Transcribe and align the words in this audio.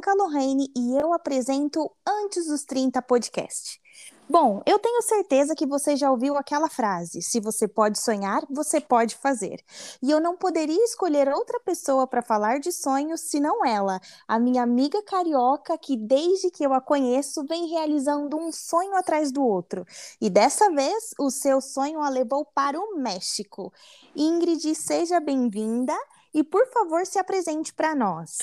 Bianca 0.00 0.14
Lorraine 0.14 0.72
e 0.74 0.96
eu 0.96 1.12
apresento 1.12 1.90
Antes 2.08 2.46
dos 2.46 2.64
30 2.64 3.02
podcast. 3.02 3.78
Bom, 4.26 4.62
eu 4.64 4.78
tenho 4.78 5.02
certeza 5.02 5.54
que 5.54 5.66
você 5.66 5.94
já 5.94 6.10
ouviu 6.10 6.38
aquela 6.38 6.70
frase: 6.70 7.20
se 7.20 7.38
você 7.38 7.68
pode 7.68 7.98
sonhar, 7.98 8.40
você 8.48 8.80
pode 8.80 9.14
fazer. 9.16 9.62
E 10.02 10.10
eu 10.10 10.18
não 10.18 10.38
poderia 10.38 10.82
escolher 10.84 11.28
outra 11.28 11.60
pessoa 11.60 12.06
para 12.06 12.22
falar 12.22 12.60
de 12.60 12.72
sonhos 12.72 13.20
senão 13.28 13.62
ela, 13.66 14.00
a 14.26 14.38
minha 14.38 14.62
amiga 14.62 15.02
carioca 15.02 15.76
que 15.76 15.98
desde 15.98 16.50
que 16.50 16.64
eu 16.64 16.72
a 16.72 16.80
conheço 16.80 17.44
vem 17.44 17.66
realizando 17.66 18.38
um 18.38 18.50
sonho 18.50 18.96
atrás 18.96 19.30
do 19.30 19.44
outro. 19.44 19.84
E 20.18 20.30
dessa 20.30 20.70
vez, 20.70 21.10
o 21.18 21.30
seu 21.30 21.60
sonho 21.60 22.00
a 22.00 22.08
levou 22.08 22.46
para 22.46 22.80
o 22.80 22.96
México. 22.96 23.70
Ingrid, 24.16 24.74
seja 24.74 25.20
bem-vinda 25.20 25.94
e 26.32 26.42
por 26.42 26.66
favor 26.68 27.04
se 27.04 27.18
apresente 27.18 27.74
para 27.74 27.94
nós. 27.94 28.38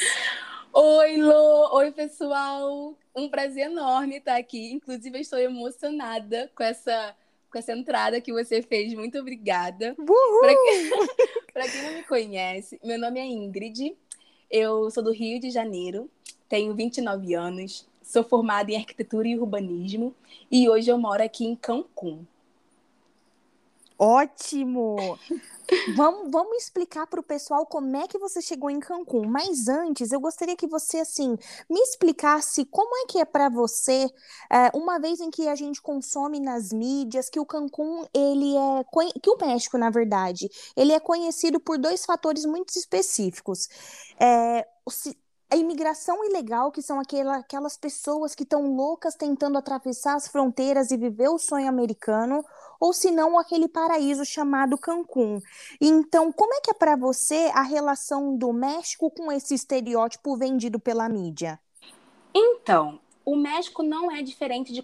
Oi, 0.73 1.17
Lô! 1.17 1.76
Oi, 1.77 1.91
pessoal! 1.91 2.95
Um 3.16 3.30
prazer 3.30 3.66
enorme 3.66 4.17
estar 4.17 4.35
aqui. 4.35 4.71
Inclusive, 4.71 5.17
eu 5.17 5.21
estou 5.21 5.40
emocionada 5.40 6.52
com 6.55 6.63
essa, 6.63 7.16
com 7.52 7.57
essa 7.57 7.73
entrada 7.73 8.21
que 8.21 8.31
você 8.31 8.62
fez. 8.62 8.93
Muito 8.93 9.17
obrigada. 9.17 9.95
Para 9.95 11.63
quem... 11.63 11.71
quem 11.71 11.84
não 11.84 11.93
me 11.93 12.03
conhece, 12.03 12.80
meu 12.84 12.99
nome 12.99 13.20
é 13.20 13.26
Ingrid. 13.26 13.95
Eu 14.49 14.90
sou 14.91 15.03
do 15.03 15.12
Rio 15.12 15.40
de 15.40 15.49
Janeiro, 15.49 16.09
tenho 16.48 16.73
29 16.73 17.34
anos, 17.34 17.85
sou 18.02 18.23
formada 18.23 18.71
em 18.71 18.77
arquitetura 18.77 19.27
e 19.27 19.38
urbanismo 19.38 20.15
e 20.49 20.70
hoje 20.70 20.90
eu 20.90 20.98
moro 20.98 21.21
aqui 21.21 21.45
em 21.45 21.55
Cancún. 21.55 22.26
Ótimo! 23.97 25.17
vamos, 25.95 26.31
vamos 26.31 26.63
explicar 26.63 27.07
para 27.07 27.20
o 27.20 27.23
pessoal 27.23 27.65
como 27.65 27.95
é 27.98 28.07
que 28.07 28.17
você 28.17 28.41
chegou 28.41 28.70
em 28.70 28.79
Cancún. 28.79 29.27
Mas 29.27 29.67
antes, 29.67 30.12
eu 30.12 30.20
gostaria 30.20 30.55
que 30.55 30.67
você 30.67 30.99
assim 30.99 31.35
me 31.70 31.79
explicasse 31.79 32.65
como 32.65 32.95
é 32.98 33.05
que 33.07 33.20
é 33.20 33.26
para 33.26 33.49
você, 33.49 34.09
é, 34.51 34.71
uma 34.76 34.99
vez 34.99 35.20
em 35.20 35.29
que 35.29 35.48
a 35.48 35.55
gente 35.55 35.81
consome 35.81 36.39
nas 36.39 36.71
mídias 36.71 37.29
que 37.29 37.39
o 37.39 37.45
Cancún 37.45 38.05
ele 38.13 38.55
é 38.55 38.85
que 39.21 39.29
o 39.29 39.37
México, 39.39 39.77
na 39.77 39.89
verdade, 39.89 40.49
ele 40.76 40.93
é 40.93 40.99
conhecido 40.99 41.59
por 41.59 41.77
dois 41.77 42.05
fatores 42.05 42.45
muito 42.45 42.70
específicos. 42.77 43.67
É, 44.20 44.67
a 45.49 45.55
imigração 45.55 46.26
ilegal, 46.26 46.71
que 46.71 46.81
são 46.81 46.99
aquela, 46.99 47.37
aquelas 47.37 47.77
pessoas 47.77 48.35
que 48.35 48.43
estão 48.43 48.76
loucas 48.76 49.15
tentando 49.15 49.57
atravessar 49.57 50.15
as 50.15 50.27
fronteiras 50.27 50.91
e 50.91 50.98
viver 50.98 51.29
o 51.29 51.37
sonho 51.37 51.70
americano, 51.70 52.43
ou 52.79 52.91
se 52.91 53.12
não 53.12 53.39
aquele 53.39 53.70
paraíso 53.70 54.26
chamado 54.26 54.77
Cancún. 54.77 55.39
Então, 55.79 56.31
como 56.31 56.54
é 56.54 56.62
que 56.62 56.71
é 56.71 56.73
para 56.73 56.95
você 56.98 57.49
a 57.54 57.62
relação 57.62 58.37
do 58.37 58.51
México 58.51 59.09
com 59.09 59.31
esse 59.31 59.54
estereótipo 59.54 60.35
vendido 60.35 60.79
pela 60.79 61.07
mídia? 61.07 61.59
Então, 62.34 62.99
o 63.26 63.35
México 63.35 63.82
não 63.82 64.11
é 64.11 64.22
diferente 64.22 64.73
de 64.73 64.84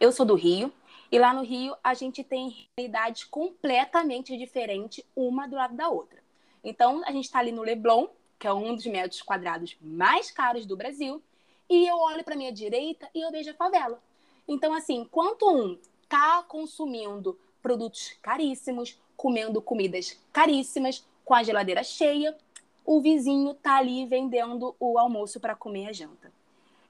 Eu 0.00 0.10
sou 0.10 0.26
do 0.26 0.34
Rio, 0.34 0.72
e 1.12 1.18
lá 1.18 1.32
no 1.32 1.42
Rio 1.42 1.76
a 1.84 1.94
gente 1.94 2.24
tem 2.24 2.68
realidades 2.76 3.22
completamente 3.24 4.36
diferentes 4.36 5.04
uma 5.14 5.46
do 5.46 5.54
lado 5.54 5.76
da 5.76 5.88
outra. 5.88 6.21
Então, 6.62 7.02
a 7.04 7.12
gente 7.12 7.24
está 7.24 7.38
ali 7.38 7.52
no 7.52 7.62
Leblon, 7.62 8.06
que 8.38 8.46
é 8.46 8.52
um 8.52 8.74
dos 8.74 8.86
metros 8.86 9.22
quadrados 9.22 9.76
mais 9.80 10.30
caros 10.30 10.66
do 10.66 10.76
Brasil, 10.76 11.22
e 11.68 11.86
eu 11.86 11.96
olho 11.96 12.24
para 12.24 12.36
minha 12.36 12.52
direita 12.52 13.08
e 13.14 13.20
eu 13.20 13.30
vejo 13.30 13.50
a 13.50 13.54
favela. 13.54 14.02
Então, 14.46 14.74
assim, 14.74 14.96
enquanto 14.96 15.48
um 15.48 15.78
está 16.02 16.42
consumindo 16.42 17.38
produtos 17.62 18.16
caríssimos, 18.20 18.98
comendo 19.16 19.62
comidas 19.62 20.18
caríssimas, 20.32 21.06
com 21.24 21.34
a 21.34 21.42
geladeira 21.42 21.82
cheia, 21.84 22.36
o 22.84 23.00
vizinho 23.00 23.52
está 23.52 23.76
ali 23.76 24.04
vendendo 24.06 24.74
o 24.78 24.98
almoço 24.98 25.38
para 25.40 25.54
comer 25.54 25.88
a 25.88 25.92
janta. 25.92 26.32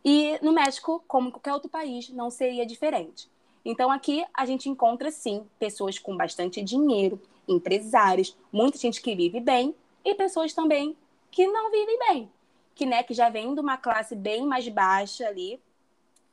E 0.04 0.38
no 0.42 0.52
México, 0.52 1.04
como 1.06 1.28
em 1.28 1.30
qualquer 1.30 1.52
outro 1.52 1.68
país, 1.68 2.08
não 2.08 2.30
seria 2.30 2.66
diferente. 2.66 3.28
Então 3.64 3.90
aqui 3.90 4.24
a 4.34 4.44
gente 4.44 4.68
encontra 4.68 5.10
sim 5.10 5.46
pessoas 5.58 5.98
com 5.98 6.16
bastante 6.16 6.62
dinheiro, 6.62 7.20
empresários, 7.48 8.36
muita 8.52 8.78
gente 8.78 9.00
que 9.00 9.14
vive 9.14 9.40
bem 9.40 9.74
e 10.04 10.14
pessoas 10.14 10.52
também 10.52 10.96
que 11.30 11.46
não 11.46 11.70
vivem 11.70 11.98
bem, 11.98 12.32
que 12.74 12.86
né 12.86 13.02
que 13.02 13.14
já 13.14 13.28
vem 13.28 13.54
de 13.54 13.60
uma 13.60 13.76
classe 13.76 14.14
bem 14.14 14.46
mais 14.46 14.68
baixa 14.68 15.26
ali 15.26 15.60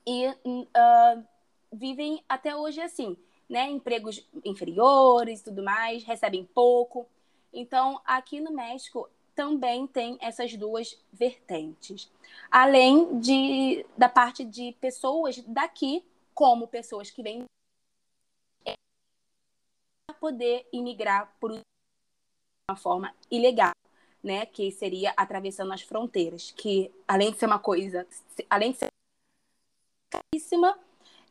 e 0.05 0.27
uh, 0.27 1.23
vivem 1.71 2.23
até 2.27 2.55
hoje 2.55 2.81
assim, 2.81 3.15
né? 3.49 3.69
Empregos 3.69 4.27
inferiores 4.43 5.41
e 5.41 5.43
tudo 5.43 5.63
mais, 5.63 6.03
recebem 6.03 6.43
pouco. 6.53 7.07
Então, 7.53 7.99
aqui 8.05 8.39
no 8.39 8.51
México 8.51 9.09
também 9.35 9.87
tem 9.87 10.17
essas 10.21 10.55
duas 10.55 10.99
vertentes. 11.11 12.11
Além 12.51 13.19
de, 13.19 13.85
da 13.97 14.09
parte 14.09 14.43
de 14.43 14.75
pessoas 14.81 15.41
daqui, 15.47 16.03
como 16.33 16.67
pessoas 16.67 17.09
que 17.09 17.23
vêm 17.23 17.45
poder 20.13 20.67
imigrar 20.71 21.33
por 21.39 21.51
uma 21.51 22.77
forma 22.77 23.13
ilegal, 23.29 23.73
né? 24.23 24.45
Que 24.45 24.71
seria 24.71 25.13
atravessando 25.15 25.73
as 25.73 25.81
fronteiras, 25.81 26.51
que 26.51 26.91
além 27.07 27.31
de 27.31 27.39
ser 27.39 27.45
uma 27.45 27.59
coisa, 27.59 28.07
além 28.49 28.71
de 28.71 28.79
ser 28.79 28.87
caríssima, 30.09 30.77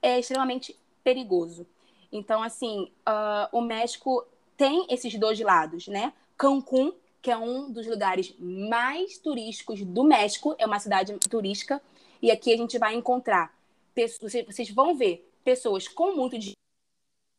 é 0.03 0.19
extremamente 0.19 0.77
perigoso. 1.03 1.67
Então, 2.11 2.43
assim, 2.43 2.91
uh, 3.07 3.57
o 3.57 3.61
México 3.61 4.27
tem 4.57 4.87
esses 4.89 5.15
dois 5.19 5.39
lados, 5.41 5.89
né? 5.89 6.13
Cancún, 6.37 6.93
que 7.21 7.31
é 7.31 7.37
um 7.37 7.71
dos 7.71 7.87
lugares 7.87 8.35
mais 8.39 9.19
turísticos 9.19 9.83
do 9.83 10.05
México, 10.05 10.55
é 10.59 10.67
uma 10.67 10.79
cidade 10.79 11.17
turística, 11.29 11.83
e 12.23 12.31
aqui 12.31 12.53
a 12.53 12.57
gente 12.57 12.79
vai 12.79 12.95
encontrar 12.95 13.55
pessoas, 13.95 14.33
vocês 14.47 14.71
vão 14.71 14.97
ver 14.97 15.29
pessoas 15.45 15.89
com 15.89 16.15
muito 16.15 16.39
de, 16.39 16.53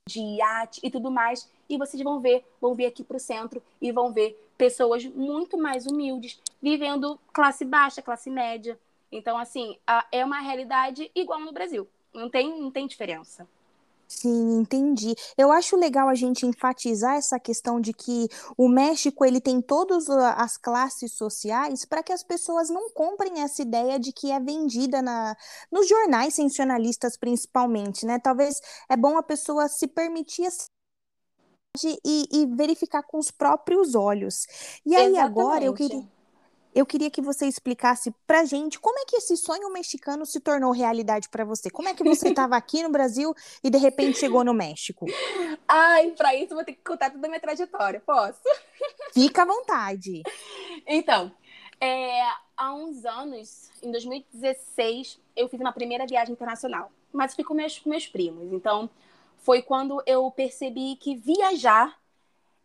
de 0.09 0.19
iate 0.37 0.79
e 0.83 0.89
tudo 0.89 1.11
mais, 1.11 1.49
e 1.69 1.77
vocês 1.77 2.01
vão 2.03 2.19
ver, 2.19 2.43
vão 2.59 2.73
vir 2.73 2.85
aqui 2.85 3.03
para 3.03 3.17
o 3.17 3.19
centro 3.19 3.61
e 3.81 3.91
vão 3.91 4.11
ver 4.11 4.37
pessoas 4.57 5.05
muito 5.05 5.57
mais 5.57 5.85
humildes, 5.85 6.39
vivendo 6.61 7.19
classe 7.31 7.63
baixa, 7.63 8.01
classe 8.01 8.29
média, 8.29 8.77
então, 9.11 9.37
assim, 9.37 9.77
é 10.11 10.23
uma 10.23 10.39
realidade 10.39 11.09
igual 11.15 11.39
no 11.39 11.51
Brasil. 11.51 11.87
Não 12.13 12.29
tem, 12.29 12.61
não 12.61 12.71
tem 12.71 12.87
diferença. 12.87 13.47
Sim, 14.11 14.57
entendi. 14.59 15.13
Eu 15.37 15.51
acho 15.51 15.75
legal 15.77 16.09
a 16.09 16.15
gente 16.15 16.43
enfatizar 16.43 17.15
essa 17.15 17.39
questão 17.39 17.79
de 17.79 17.93
que 17.93 18.27
o 18.57 18.67
México 18.67 19.23
ele 19.23 19.39
tem 19.39 19.61
todas 19.61 20.09
as 20.09 20.57
classes 20.57 21.13
sociais 21.13 21.85
para 21.85 22.01
que 22.01 22.11
as 22.11 22.23
pessoas 22.23 22.71
não 22.71 22.89
comprem 22.89 23.41
essa 23.41 23.61
ideia 23.61 23.99
de 23.99 24.11
que 24.11 24.31
é 24.31 24.39
vendida 24.39 24.99
na, 24.99 25.37
nos 25.71 25.87
jornais 25.87 26.33
sensacionalistas 26.33 27.15
principalmente, 27.17 28.03
né? 28.03 28.17
Talvez 28.17 28.59
é 28.89 28.97
bom 28.97 29.15
a 29.15 29.23
pessoa 29.23 29.67
se 29.67 29.87
permitir 29.87 30.49
e, 32.03 32.27
e 32.31 32.45
verificar 32.47 33.03
com 33.03 33.19
os 33.19 33.29
próprios 33.29 33.93
olhos. 33.93 34.47
E 34.83 34.95
aí 34.95 35.11
Exatamente. 35.11 35.19
agora 35.19 35.63
eu 35.63 35.73
queria 35.73 36.18
eu 36.73 36.85
queria 36.85 37.09
que 37.09 37.21
você 37.21 37.47
explicasse 37.47 38.13
pra 38.27 38.45
gente 38.45 38.79
como 38.79 38.99
é 38.99 39.05
que 39.05 39.15
esse 39.15 39.35
sonho 39.35 39.71
mexicano 39.71 40.25
se 40.25 40.39
tornou 40.39 40.71
realidade 40.71 41.27
para 41.29 41.43
você. 41.43 41.69
Como 41.69 41.89
é 41.89 41.93
que 41.93 42.03
você 42.03 42.29
estava 42.29 42.55
aqui 42.55 42.83
no 42.83 42.89
Brasil 42.89 43.33
e 43.63 43.69
de 43.69 43.77
repente 43.77 44.19
chegou 44.19 44.43
no 44.43 44.53
México? 44.53 45.05
Ai, 45.67 46.11
para 46.11 46.35
isso 46.35 46.53
vou 46.53 46.63
ter 46.63 46.73
que 46.73 46.83
contar 46.83 47.09
toda 47.09 47.25
a 47.25 47.29
minha 47.29 47.39
trajetória, 47.39 47.99
posso? 47.99 48.39
Fica 49.13 49.41
à 49.41 49.45
vontade. 49.45 50.21
Então, 50.85 51.31
é, 51.81 52.21
há 52.55 52.73
uns 52.73 53.03
anos, 53.05 53.71
em 53.81 53.91
2016, 53.91 55.19
eu 55.35 55.49
fiz 55.49 55.59
uma 55.59 55.71
primeira 55.71 56.05
viagem 56.05 56.33
internacional, 56.33 56.91
mas 57.11 57.33
fui 57.33 57.43
com 57.43 57.53
meus, 57.53 57.79
com 57.79 57.89
meus 57.89 58.07
primos. 58.07 58.53
Então, 58.53 58.89
foi 59.37 59.61
quando 59.61 60.01
eu 60.05 60.29
percebi 60.29 60.95
que 60.97 61.15
viajar 61.15 61.97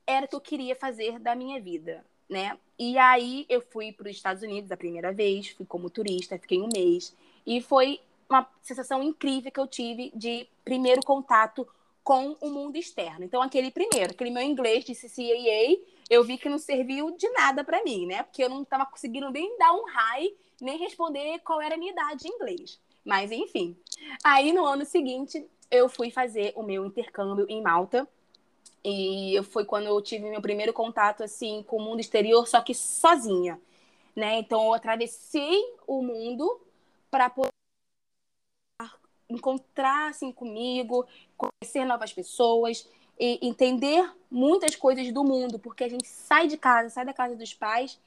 era 0.06 0.26
o 0.26 0.28
que 0.28 0.36
eu 0.36 0.40
queria 0.40 0.76
fazer 0.76 1.18
da 1.18 1.34
minha 1.34 1.58
vida 1.60 2.04
né? 2.28 2.58
E 2.78 2.98
aí 2.98 3.46
eu 3.48 3.60
fui 3.60 3.92
para 3.92 4.08
os 4.08 4.16
Estados 4.16 4.42
Unidos 4.42 4.70
a 4.72 4.76
primeira 4.76 5.12
vez, 5.12 5.48
fui 5.50 5.66
como 5.66 5.90
turista, 5.90 6.38
fiquei 6.38 6.60
um 6.60 6.68
mês. 6.72 7.14
E 7.46 7.60
foi 7.60 8.00
uma 8.28 8.48
sensação 8.62 9.02
incrível 9.02 9.50
que 9.50 9.60
eu 9.60 9.66
tive 9.66 10.10
de 10.14 10.46
primeiro 10.64 11.02
contato 11.02 11.66
com 12.02 12.36
o 12.40 12.50
mundo 12.50 12.76
externo. 12.76 13.24
Então, 13.24 13.40
aquele 13.40 13.70
primeiro, 13.70 14.12
aquele 14.12 14.30
meu 14.30 14.42
inglês 14.42 14.84
de 14.84 14.94
CCAA, 14.94 15.78
eu 16.10 16.22
vi 16.22 16.36
que 16.36 16.48
não 16.48 16.58
serviu 16.58 17.16
de 17.16 17.28
nada 17.30 17.64
para 17.64 17.82
mim, 17.82 18.06
né? 18.06 18.22
Porque 18.22 18.44
eu 18.44 18.50
não 18.50 18.62
estava 18.62 18.84
conseguindo 18.84 19.30
nem 19.30 19.56
dar 19.56 19.72
um 19.72 19.84
hi, 19.88 20.34
nem 20.60 20.78
responder 20.78 21.38
qual 21.40 21.62
era 21.62 21.74
a 21.74 21.78
minha 21.78 21.92
idade 21.92 22.28
em 22.28 22.30
inglês. 22.30 22.78
Mas, 23.04 23.32
enfim. 23.32 23.76
Aí, 24.22 24.52
no 24.52 24.66
ano 24.66 24.84
seguinte, 24.84 25.46
eu 25.70 25.88
fui 25.88 26.10
fazer 26.10 26.52
o 26.56 26.62
meu 26.62 26.84
intercâmbio 26.84 27.46
em 27.48 27.62
Malta. 27.62 28.06
E 28.84 29.40
foi 29.50 29.64
quando 29.64 29.86
eu 29.86 30.00
tive 30.02 30.28
meu 30.28 30.42
primeiro 30.42 30.72
contato 30.72 31.22
assim 31.24 31.62
com 31.66 31.76
o 31.76 31.82
mundo 31.82 32.00
exterior, 32.00 32.46
só 32.46 32.60
que 32.60 32.74
sozinha, 32.74 33.58
né? 34.14 34.38
Então 34.38 34.62
eu 34.66 34.74
atravessei 34.74 35.62
o 35.86 36.02
mundo 36.02 36.60
para 37.10 37.30
poder 37.30 37.48
encontrar 39.28 40.10
assim 40.10 40.30
comigo, 40.30 41.06
conhecer 41.36 41.84
novas 41.84 42.12
pessoas 42.12 42.86
e 43.18 43.38
entender 43.46 44.08
muitas 44.30 44.74
coisas 44.76 45.10
do 45.12 45.24
mundo, 45.24 45.58
porque 45.58 45.84
a 45.84 45.88
gente 45.88 46.06
sai 46.06 46.46
de 46.46 46.56
casa, 46.56 46.90
sai 46.90 47.04
da 47.04 47.12
casa 47.12 47.34
dos 47.36 47.54
pais 47.54 47.98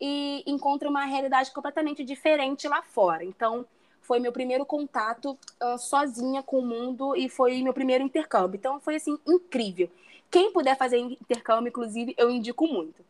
e 0.00 0.42
encontro 0.46 0.88
uma 0.88 1.04
realidade 1.04 1.52
completamente 1.52 2.04
diferente 2.04 2.66
lá 2.66 2.82
fora. 2.82 3.24
Então, 3.24 3.64
foi 4.00 4.18
meu 4.18 4.32
primeiro 4.32 4.66
contato 4.66 5.38
uh, 5.62 5.78
sozinha 5.78 6.42
com 6.42 6.58
o 6.58 6.66
mundo 6.66 7.16
e 7.16 7.28
foi 7.28 7.62
meu 7.62 7.72
primeiro 7.72 8.04
intercâmbio. 8.04 8.58
Então, 8.58 8.80
foi 8.80 8.96
assim 8.96 9.18
incrível. 9.26 9.88
Quem 10.34 10.50
puder 10.50 10.76
fazer 10.76 10.98
intercâmbio, 10.98 11.68
inclusive, 11.68 12.12
eu 12.18 12.28
indico 12.28 12.66
muito. 12.66 13.04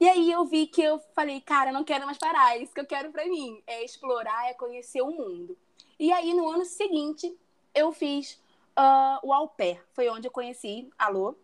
E 0.00 0.08
aí 0.08 0.32
eu 0.32 0.46
vi 0.46 0.66
que 0.66 0.80
eu 0.80 0.98
falei, 1.14 1.38
cara, 1.38 1.70
não 1.70 1.84
quero 1.84 2.06
mais 2.06 2.16
parar, 2.16 2.56
é 2.56 2.62
isso 2.62 2.72
que 2.72 2.80
eu 2.80 2.86
quero 2.86 3.12
para 3.12 3.26
mim, 3.26 3.62
é 3.66 3.84
explorar, 3.84 4.48
é 4.48 4.54
conhecer 4.54 5.02
o 5.02 5.10
mundo. 5.10 5.58
E 6.00 6.10
aí 6.10 6.32
no 6.32 6.48
ano 6.48 6.64
seguinte 6.64 7.38
eu 7.74 7.92
fiz 7.92 8.42
uh, 8.78 9.20
o 9.22 9.34
au 9.34 9.46
pair, 9.46 9.78
foi 9.92 10.08
onde 10.08 10.26
eu 10.26 10.32
conheci 10.32 10.88
a 10.98 11.10
Lô. 11.10 11.34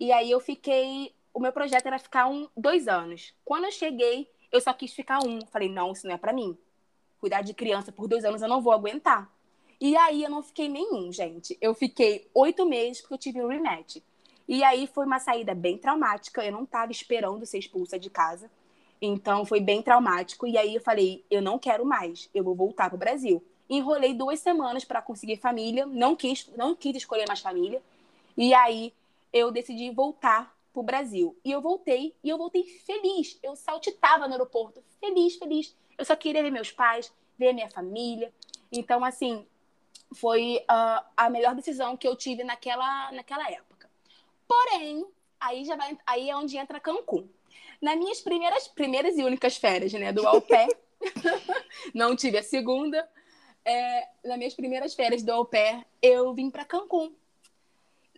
E 0.00 0.10
aí 0.10 0.30
eu 0.30 0.40
fiquei, 0.40 1.14
o 1.34 1.38
meu 1.38 1.52
projeto 1.52 1.84
era 1.84 1.98
ficar 1.98 2.26
um, 2.30 2.48
dois 2.56 2.88
anos. 2.88 3.34
Quando 3.44 3.64
eu 3.64 3.72
cheguei, 3.72 4.26
eu 4.50 4.58
só 4.58 4.72
quis 4.72 4.94
ficar 4.94 5.18
um. 5.22 5.44
Falei, 5.48 5.68
não, 5.68 5.92
isso 5.92 6.06
não 6.06 6.14
é 6.14 6.18
para 6.18 6.32
mim. 6.32 6.56
Cuidar 7.20 7.42
de 7.42 7.52
criança 7.52 7.92
por 7.92 8.08
dois 8.08 8.24
anos 8.24 8.40
eu 8.40 8.48
não 8.48 8.62
vou 8.62 8.72
aguentar. 8.72 9.30
E 9.78 9.94
aí 9.98 10.22
eu 10.22 10.30
não 10.30 10.42
fiquei 10.42 10.66
nenhum, 10.66 11.12
gente. 11.12 11.58
Eu 11.60 11.74
fiquei 11.74 12.26
oito 12.32 12.64
meses 12.64 13.02
porque 13.02 13.12
eu 13.12 13.18
tive 13.18 13.42
um 13.42 13.48
rematch. 13.48 14.02
E 14.48 14.62
aí 14.64 14.86
foi 14.86 15.06
uma 15.06 15.18
saída 15.18 15.54
bem 15.54 15.78
traumática. 15.78 16.44
Eu 16.44 16.52
não 16.52 16.64
estava 16.64 16.92
esperando 16.92 17.46
ser 17.46 17.58
expulsa 17.58 17.98
de 17.98 18.10
casa. 18.10 18.50
Então 19.00 19.44
foi 19.44 19.60
bem 19.60 19.82
traumático. 19.82 20.46
E 20.46 20.56
aí 20.56 20.76
eu 20.76 20.80
falei, 20.80 21.24
eu 21.30 21.42
não 21.42 21.58
quero 21.58 21.84
mais, 21.84 22.30
eu 22.34 22.44
vou 22.44 22.54
voltar 22.54 22.88
para 22.88 22.96
o 22.96 22.98
Brasil. 22.98 23.42
Enrolei 23.68 24.14
duas 24.14 24.40
semanas 24.40 24.84
para 24.84 25.02
conseguir 25.02 25.36
família, 25.38 25.86
não 25.86 26.14
quis, 26.14 26.48
não 26.56 26.74
quis 26.74 26.96
escolher 26.96 27.26
mais 27.26 27.40
família. 27.40 27.82
E 28.36 28.54
aí 28.54 28.92
eu 29.32 29.50
decidi 29.50 29.90
voltar 29.90 30.54
para 30.72 30.80
o 30.80 30.84
Brasil. 30.84 31.36
E 31.44 31.50
eu 31.50 31.60
voltei, 31.60 32.14
e 32.22 32.28
eu 32.28 32.38
voltei 32.38 32.64
feliz. 32.64 33.38
Eu 33.42 33.56
saltitava 33.56 34.26
no 34.26 34.34
aeroporto, 34.34 34.82
feliz, 35.00 35.36
feliz. 35.36 35.74
Eu 35.98 36.04
só 36.04 36.14
queria 36.14 36.42
ver 36.42 36.50
meus 36.50 36.70
pais, 36.70 37.12
ver 37.38 37.52
minha 37.52 37.68
família. 37.68 38.32
Então, 38.70 39.04
assim, 39.04 39.46
foi 40.14 40.58
uh, 40.70 41.04
a 41.16 41.28
melhor 41.30 41.54
decisão 41.54 41.96
que 41.96 42.06
eu 42.06 42.16
tive 42.16 42.44
naquela, 42.44 43.10
naquela 43.12 43.50
época. 43.50 43.71
Porém, 44.52 45.06
aí 45.40 45.64
já 45.64 45.76
vai, 45.76 45.96
aí 46.06 46.28
é 46.28 46.36
onde 46.36 46.58
entra 46.58 46.78
Cancún. 46.78 47.26
Nas 47.80 47.96
minhas 47.96 48.20
primeiras, 48.20 48.68
primeiras 48.68 49.16
e 49.16 49.24
únicas 49.24 49.56
férias, 49.56 49.92
né, 49.94 50.12
do 50.12 50.28
au 50.28 50.42
pair, 50.42 50.68
não 51.94 52.14
tive 52.14 52.36
a 52.36 52.42
segunda. 52.42 53.08
É, 53.64 54.08
nas 54.22 54.36
minhas 54.36 54.54
primeiras 54.54 54.92
férias 54.92 55.22
do 55.22 55.32
au 55.32 55.46
pair, 55.46 55.86
eu 56.02 56.34
vim 56.34 56.50
para 56.50 56.66
Cancún. 56.66 57.14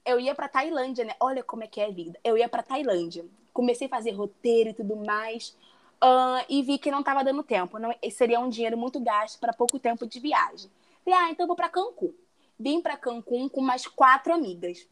Eu 0.05 0.19
ia 0.19 0.35
para 0.35 0.49
Tailândia, 0.49 1.05
né? 1.05 1.15
Olha 1.21 1.45
como 1.45 1.63
é 1.63 1.69
que 1.69 1.81
é 1.81 1.87
a 1.87 1.91
vida. 1.91 2.19
Eu 2.25 2.37
ia 2.37 2.49
para 2.49 2.65
Tailândia. 2.65 3.25
Comecei 3.53 3.87
a 3.87 3.91
fazer 3.91 4.11
roteiro 4.11 4.71
e 4.71 4.75
tudo 4.75 4.97
mais. 4.97 5.57
Uh, 6.03 6.45
e 6.49 6.63
vi 6.63 6.79
que 6.79 6.91
não 6.91 6.99
estava 6.99 7.23
dando 7.23 7.45
tempo. 7.45 7.79
Não, 7.79 7.95
seria 8.11 8.41
um 8.41 8.49
dinheiro 8.49 8.77
muito 8.77 8.99
gasto 8.99 9.39
para 9.39 9.53
pouco 9.53 9.79
tempo 9.79 10.05
de 10.05 10.19
viagem. 10.19 10.69
Falei, 11.05 11.19
ah, 11.21 11.31
então 11.31 11.47
vou 11.47 11.55
para 11.55 11.69
Cancún. 11.69 12.13
Vim 12.59 12.81
para 12.81 12.97
Cancún 12.97 13.49
com 13.49 13.61
mais 13.61 13.87
quatro 13.87 14.35
amigas. 14.35 14.87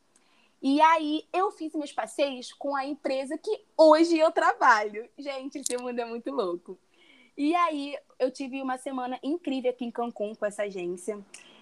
E 0.63 0.81
aí 0.81 1.27
eu 1.33 1.51
fiz 1.51 1.75
meus 1.75 1.93
passeios 1.93 2.53
com 2.53 2.77
a 2.77 2.87
empresa 2.87 3.37
que 3.37 3.65
hoje 3.77 4.17
eu 4.17 4.31
trabalho. 4.31 5.09
Gente, 5.19 5.59
esse 5.59 5.77
mundo 5.77 5.99
é 5.99 6.05
muito 6.05 6.31
louco. 6.31 6.79
E 7.37 7.53
aí 7.57 7.97
eu 8.17 8.31
tive 8.31 8.63
uma 8.63 8.79
semana 8.79 9.19
incrível 9.25 9.73
aqui 9.73 9.85
em 9.85 9.91
Cancún 9.91 10.37
com 10.37 10.47
essa 10.47 10.63
agência. 10.63 11.19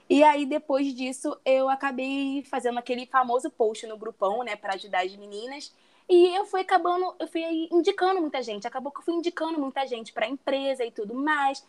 E 0.08 0.23
aí 0.23 0.44
depois 0.44 0.94
disso 0.94 1.35
eu 1.47 1.70
acabei 1.70 2.43
fazendo 2.43 2.79
aquele 2.79 3.06
famoso 3.06 3.49
post 3.50 3.87
no 3.87 3.97
grupão, 3.97 4.43
né, 4.44 4.55
para 4.55 4.75
ajudar 4.75 5.06
as 5.06 5.17
meninas. 5.17 5.75
E 6.06 6.37
eu 6.37 6.44
fui 6.44 6.61
acabando, 6.61 7.14
eu 7.19 7.26
fui 7.26 7.69
indicando 7.73 8.20
muita 8.20 8.43
gente. 8.43 8.67
Acabou 8.67 8.93
que 8.93 8.99
eu 8.99 9.05
fui 9.05 9.14
indicando 9.14 9.58
muita 9.58 9.87
gente 9.87 10.12
para 10.12 10.26
a 10.26 10.29
empresa 10.29 10.85
e 10.85 10.91
tudo 10.91 11.14
mais. 11.14 11.64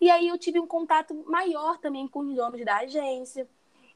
E 0.00 0.08
aí 0.10 0.28
eu 0.28 0.38
tive 0.38 0.60
um 0.60 0.66
contato 0.66 1.12
maior 1.26 1.78
também 1.78 2.06
com 2.06 2.20
os 2.20 2.36
donos 2.36 2.64
da 2.64 2.76
agência. 2.76 3.48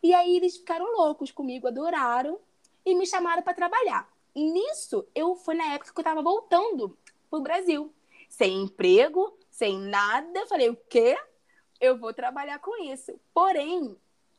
E 0.03 0.13
aí 0.13 0.35
eles 0.35 0.57
ficaram 0.57 0.97
loucos 0.97 1.31
comigo, 1.31 1.69
adoraram 1.69 2.41
e 2.85 2.95
me 2.95 3.07
chamaram 3.07 3.43
para 3.43 3.55
trabalhar. 3.55 4.09
E 4.35 4.51
nisso, 4.51 5.07
eu 5.15 5.35
foi 5.37 5.55
na 5.55 5.75
época 5.75 5.93
que 5.93 5.99
eu 5.99 6.03
estava 6.03 6.23
voltando 6.23 6.97
pro 7.31 7.41
Brasil, 7.41 7.93
sem 8.29 8.63
emprego, 8.63 9.37
sem 9.51 9.79
nada. 9.79 10.47
Falei, 10.47 10.71
o 10.71 10.77
quê? 10.89 11.17
Eu 11.81 11.99
vou 11.99 12.15
trabalhar 12.15 12.59
com 12.59 12.83
isso. 12.85 13.13
Porém, 13.35 13.97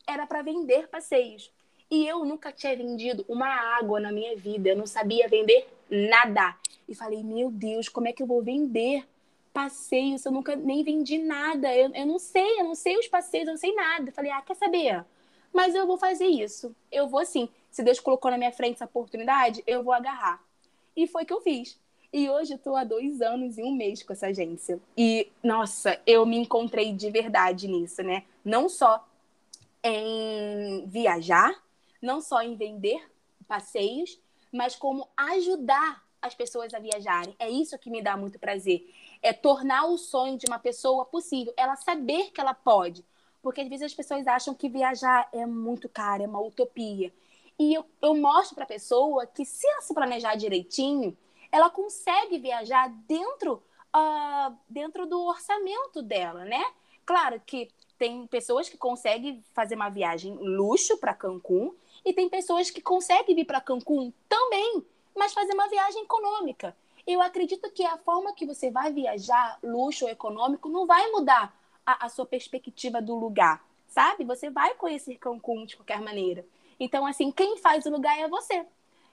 era 0.07 0.25
para 0.25 0.41
vender 0.41 0.87
passeios. 0.87 1.51
E 1.91 2.07
eu 2.07 2.25
nunca 2.25 2.51
tinha 2.51 2.75
vendido 2.75 3.23
uma 3.27 3.47
água 3.77 3.99
na 3.99 4.11
minha 4.11 4.35
vida, 4.35 4.69
eu 4.69 4.75
não 4.75 4.87
sabia 4.87 5.27
vender 5.27 5.67
nada. 5.89 6.55
E 6.87 6.95
falei, 6.95 7.23
meu 7.23 7.51
Deus, 7.51 7.87
como 7.87 8.07
é 8.07 8.13
que 8.13 8.23
eu 8.23 8.27
vou 8.27 8.41
vender 8.41 9.07
passeios? 9.53 10.25
Eu 10.25 10.31
nunca 10.31 10.55
nem 10.55 10.83
vendi 10.83 11.19
nada. 11.19 11.75
Eu, 11.75 11.93
eu 11.93 12.05
não 12.05 12.17
sei, 12.17 12.59
eu 12.59 12.63
não 12.63 12.73
sei 12.73 12.97
os 12.97 13.07
passeios, 13.07 13.47
eu 13.47 13.53
não 13.53 13.59
sei 13.59 13.75
nada. 13.75 14.11
falei, 14.11 14.31
ah, 14.31 14.41
quer 14.41 14.55
saber? 14.55 15.05
Mas 15.53 15.75
eu 15.75 15.85
vou 15.85 15.97
fazer 15.97 16.25
isso. 16.25 16.75
Eu 16.91 17.07
vou 17.07 17.23
sim 17.25 17.47
se 17.73 17.81
Deus 17.81 17.99
colocou 17.99 18.29
na 18.29 18.37
minha 18.37 18.51
frente 18.51 18.75
essa 18.75 18.85
oportunidade, 18.85 19.63
eu 19.65 19.83
vou 19.83 19.93
agarrar. 19.93 20.39
E 20.95 21.07
foi 21.07 21.25
que 21.25 21.33
eu 21.33 21.41
fiz. 21.41 21.77
E 22.13 22.29
hoje 22.29 22.53
eu 22.53 22.57
estou 22.57 22.75
há 22.75 22.83
dois 22.83 23.19
anos 23.19 23.57
e 23.57 23.63
um 23.63 23.75
mês 23.75 24.03
com 24.03 24.13
essa 24.13 24.27
agência. 24.27 24.79
E, 24.95 25.31
nossa, 25.43 25.99
eu 26.05 26.23
me 26.23 26.37
encontrei 26.37 26.93
de 26.93 27.09
verdade 27.09 27.67
nisso, 27.67 28.03
né? 28.03 28.25
Não 28.45 28.69
só 28.69 29.03
em 29.83 30.85
viajar, 30.85 31.51
não 31.99 32.21
só 32.21 32.43
em 32.43 32.55
vender 32.55 33.03
passeios, 33.47 34.19
mas 34.51 34.75
como 34.75 35.07
ajudar 35.17 36.03
as 36.21 36.35
pessoas 36.35 36.75
a 36.75 36.79
viajarem. 36.79 37.35
É 37.39 37.49
isso 37.49 37.77
que 37.79 37.89
me 37.89 38.03
dá 38.03 38.15
muito 38.15 38.37
prazer. 38.37 38.87
É 39.19 39.33
tornar 39.33 39.87
o 39.87 39.97
sonho 39.97 40.37
de 40.37 40.45
uma 40.47 40.59
pessoa 40.59 41.05
possível. 41.05 41.51
Ela 41.57 41.75
saber 41.75 42.29
que 42.29 42.39
ela 42.39 42.53
pode. 42.53 43.03
Porque 43.41 43.61
às 43.61 43.67
vezes 43.67 43.87
as 43.87 43.93
pessoas 43.95 44.27
acham 44.27 44.53
que 44.53 44.69
viajar 44.69 45.27
é 45.33 45.43
muito 45.47 45.89
caro, 45.89 46.21
é 46.21 46.27
uma 46.27 46.39
utopia. 46.39 47.11
E 47.59 47.73
eu, 47.73 47.85
eu 48.01 48.15
mostro 48.15 48.55
para 48.55 48.63
a 48.63 48.67
pessoa 48.67 49.25
que 49.25 49.45
se 49.45 49.67
ela 49.67 49.81
se 49.81 49.93
planejar 49.93 50.35
direitinho, 50.35 51.17
ela 51.51 51.69
consegue 51.69 52.39
viajar 52.39 52.89
dentro, 53.07 53.63
uh, 53.95 54.55
dentro 54.67 55.05
do 55.05 55.21
orçamento 55.23 56.01
dela, 56.01 56.43
né? 56.45 56.63
Claro 57.05 57.39
que 57.45 57.69
tem 57.97 58.25
pessoas 58.27 58.67
que 58.67 58.77
conseguem 58.77 59.43
fazer 59.53 59.75
uma 59.75 59.89
viagem 59.89 60.35
luxo 60.35 60.97
para 60.97 61.13
Cancún 61.13 61.73
e 62.03 62.11
tem 62.11 62.27
pessoas 62.27 62.69
que 62.69 62.81
conseguem 62.81 63.35
vir 63.35 63.45
para 63.45 63.61
Cancún 63.61 64.11
também, 64.27 64.83
mas 65.15 65.33
fazer 65.33 65.53
uma 65.53 65.67
viagem 65.67 66.03
econômica. 66.03 66.75
Eu 67.05 67.21
acredito 67.21 67.69
que 67.71 67.85
a 67.85 67.97
forma 67.97 68.33
que 68.33 68.45
você 68.45 68.71
vai 68.71 68.91
viajar, 68.91 69.59
luxo 69.61 70.05
ou 70.05 70.11
econômico, 70.11 70.69
não 70.69 70.87
vai 70.87 71.11
mudar 71.11 71.55
a, 71.85 72.05
a 72.05 72.09
sua 72.09 72.25
perspectiva 72.25 73.01
do 73.01 73.15
lugar, 73.15 73.63
sabe? 73.93 74.23
Você 74.25 74.49
vai 74.49 74.73
conhecer 74.73 75.17
Cancún 75.17 75.65
de 75.65 75.77
qualquer 75.77 76.01
maneira. 76.01 76.45
Então, 76.79 77.05
assim, 77.05 77.31
quem 77.31 77.57
faz 77.57 77.85
o 77.85 77.91
lugar 77.91 78.17
é 78.17 78.27
você. 78.27 78.65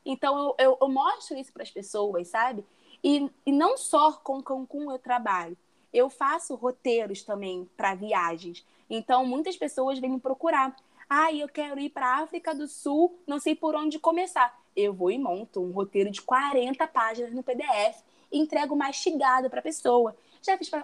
Então, 0.04 0.38
eu, 0.38 0.54
eu, 0.58 0.78
eu 0.80 0.88
mostro 0.88 1.36
isso 1.36 1.52
para 1.52 1.62
as 1.62 1.70
pessoas, 1.70 2.28
sabe? 2.28 2.64
E, 3.04 3.30
e 3.44 3.52
não 3.52 3.76
só 3.76 4.12
com 4.12 4.42
Cancún 4.42 4.90
eu 4.90 4.98
trabalho. 4.98 5.56
Eu 5.92 6.08
faço 6.08 6.54
roteiros 6.54 7.22
também 7.22 7.68
para 7.76 7.94
viagens. 7.94 8.64
Então, 8.88 9.26
muitas 9.26 9.56
pessoas 9.56 9.98
vêm 9.98 10.10
me 10.10 10.20
procurar. 10.20 10.74
Ah, 11.08 11.32
eu 11.32 11.48
quero 11.48 11.78
ir 11.78 11.90
para 11.90 12.06
a 12.06 12.22
África 12.22 12.54
do 12.54 12.66
Sul, 12.66 13.18
não 13.26 13.38
sei 13.38 13.54
por 13.54 13.74
onde 13.74 13.98
começar. 13.98 14.58
Eu 14.74 14.94
vou 14.94 15.10
e 15.10 15.18
monto 15.18 15.60
um 15.60 15.72
roteiro 15.72 16.10
de 16.10 16.22
40 16.22 16.86
páginas 16.86 17.34
no 17.34 17.42
PDF 17.42 18.02
e 18.32 18.38
entrego 18.38 18.74
mastigado 18.74 19.50
para 19.50 19.58
a 19.60 19.62
pessoa. 19.62 20.16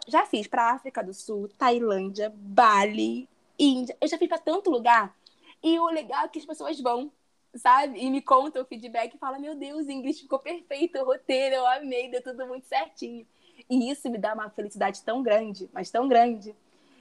Já 0.06 0.26
fiz 0.26 0.46
para 0.46 0.72
África 0.72 1.02
do 1.02 1.14
Sul, 1.14 1.48
Tailândia, 1.56 2.30
Bali, 2.36 3.26
Índia. 3.58 3.96
Eu 4.00 4.08
já 4.08 4.18
fiz 4.18 4.28
para 4.28 4.38
tanto 4.38 4.70
lugar 4.70 5.14
e 5.62 5.78
o 5.78 5.86
legal 5.86 6.24
é 6.24 6.28
que 6.28 6.38
as 6.38 6.44
pessoas 6.44 6.80
vão, 6.80 7.10
sabe? 7.54 7.98
E 7.98 8.10
me 8.10 8.20
contam 8.20 8.62
o 8.62 8.66
feedback 8.66 9.14
e 9.14 9.18
falam: 9.18 9.40
Meu 9.40 9.54
Deus, 9.54 9.88
Ingrid, 9.88 10.20
ficou 10.20 10.38
perfeito 10.38 10.98
o 10.98 11.04
roteiro, 11.04 11.56
eu 11.56 11.66
amei, 11.66 12.10
deu 12.10 12.22
tudo 12.22 12.46
muito 12.46 12.66
certinho. 12.66 13.26
E 13.68 13.90
isso 13.90 14.08
me 14.10 14.18
dá 14.18 14.34
uma 14.34 14.50
felicidade 14.50 15.02
tão 15.02 15.22
grande, 15.22 15.68
mas 15.72 15.90
tão 15.90 16.06
grande. 16.06 16.54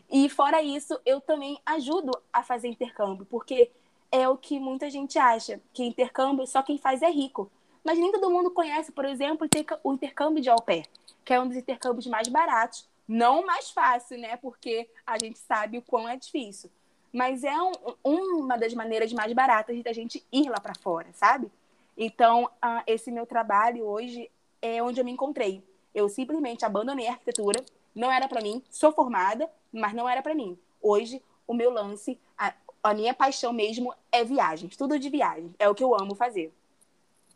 E 0.09 0.29
fora 0.29 0.61
isso, 0.61 0.99
eu 1.05 1.19
também 1.19 1.59
ajudo 1.65 2.11
a 2.31 2.43
fazer 2.43 2.67
intercâmbio, 2.67 3.25
porque 3.25 3.71
é 4.11 4.27
o 4.29 4.37
que 4.37 4.59
muita 4.59 4.89
gente 4.89 5.17
acha, 5.17 5.59
que 5.73 5.83
intercâmbio 5.83 6.45
só 6.47 6.61
quem 6.61 6.77
faz 6.77 7.01
é 7.01 7.09
rico. 7.09 7.51
Mas 7.83 7.99
nem 7.99 8.11
todo 8.11 8.31
mundo 8.31 8.49
conhece, 8.49 8.91
por 8.91 9.05
exemplo, 9.05 9.47
o 9.83 9.93
intercâmbio 9.93 10.41
de 10.41 10.49
au 10.49 10.61
pair, 10.61 10.87
que 11.23 11.33
é 11.33 11.39
um 11.39 11.47
dos 11.47 11.57
intercâmbios 11.57 12.07
mais 12.07 12.27
baratos. 12.27 12.87
Não 13.07 13.45
mais 13.45 13.69
fácil, 13.71 14.17
né? 14.17 14.37
Porque 14.37 14.89
a 15.05 15.17
gente 15.17 15.37
sabe 15.39 15.77
o 15.77 15.81
quão 15.81 16.07
é 16.07 16.15
difícil 16.15 16.69
mas 17.15 17.45
é 17.45 17.55
um, 17.61 17.71
uma 18.03 18.57
das 18.57 18.73
maneiras 18.73 19.13
mais 19.13 19.31
baratas 19.31 19.81
da 19.81 19.93
gente 19.93 20.21
ir 20.33 20.49
lá 20.49 20.59
para 20.59 20.75
fora, 20.75 21.07
sabe? 21.13 21.49
Então, 21.97 22.43
uh, 22.43 22.83
esse 22.85 23.09
meu 23.09 23.25
trabalho 23.25 23.85
hoje 23.85 24.29
é 24.61 24.83
onde 24.83 24.99
eu 24.99 25.05
me 25.05 25.13
encontrei. 25.13 25.63
Eu 25.93 26.09
simplesmente 26.09 26.65
abandonei 26.65 27.07
a 27.07 27.11
arquitetura, 27.11 27.63
não 27.95 28.11
era 28.11 28.27
para 28.27 28.41
mim, 28.41 28.61
sou 28.69 28.91
formada, 28.91 29.49
mas 29.71 29.93
não 29.93 30.09
era 30.09 30.21
para 30.21 30.35
mim. 30.35 30.59
Hoje, 30.81 31.23
o 31.47 31.53
meu 31.53 31.71
lance, 31.71 32.19
a, 32.37 32.53
a 32.83 32.93
minha 32.93 33.13
paixão 33.13 33.53
mesmo 33.53 33.95
é 34.11 34.25
viagens, 34.25 34.75
tudo 34.75 34.99
de 34.99 35.09
viagem, 35.09 35.55
é 35.57 35.69
o 35.69 35.73
que 35.73 35.85
eu 35.85 35.95
amo 35.95 36.15
fazer. 36.15 36.53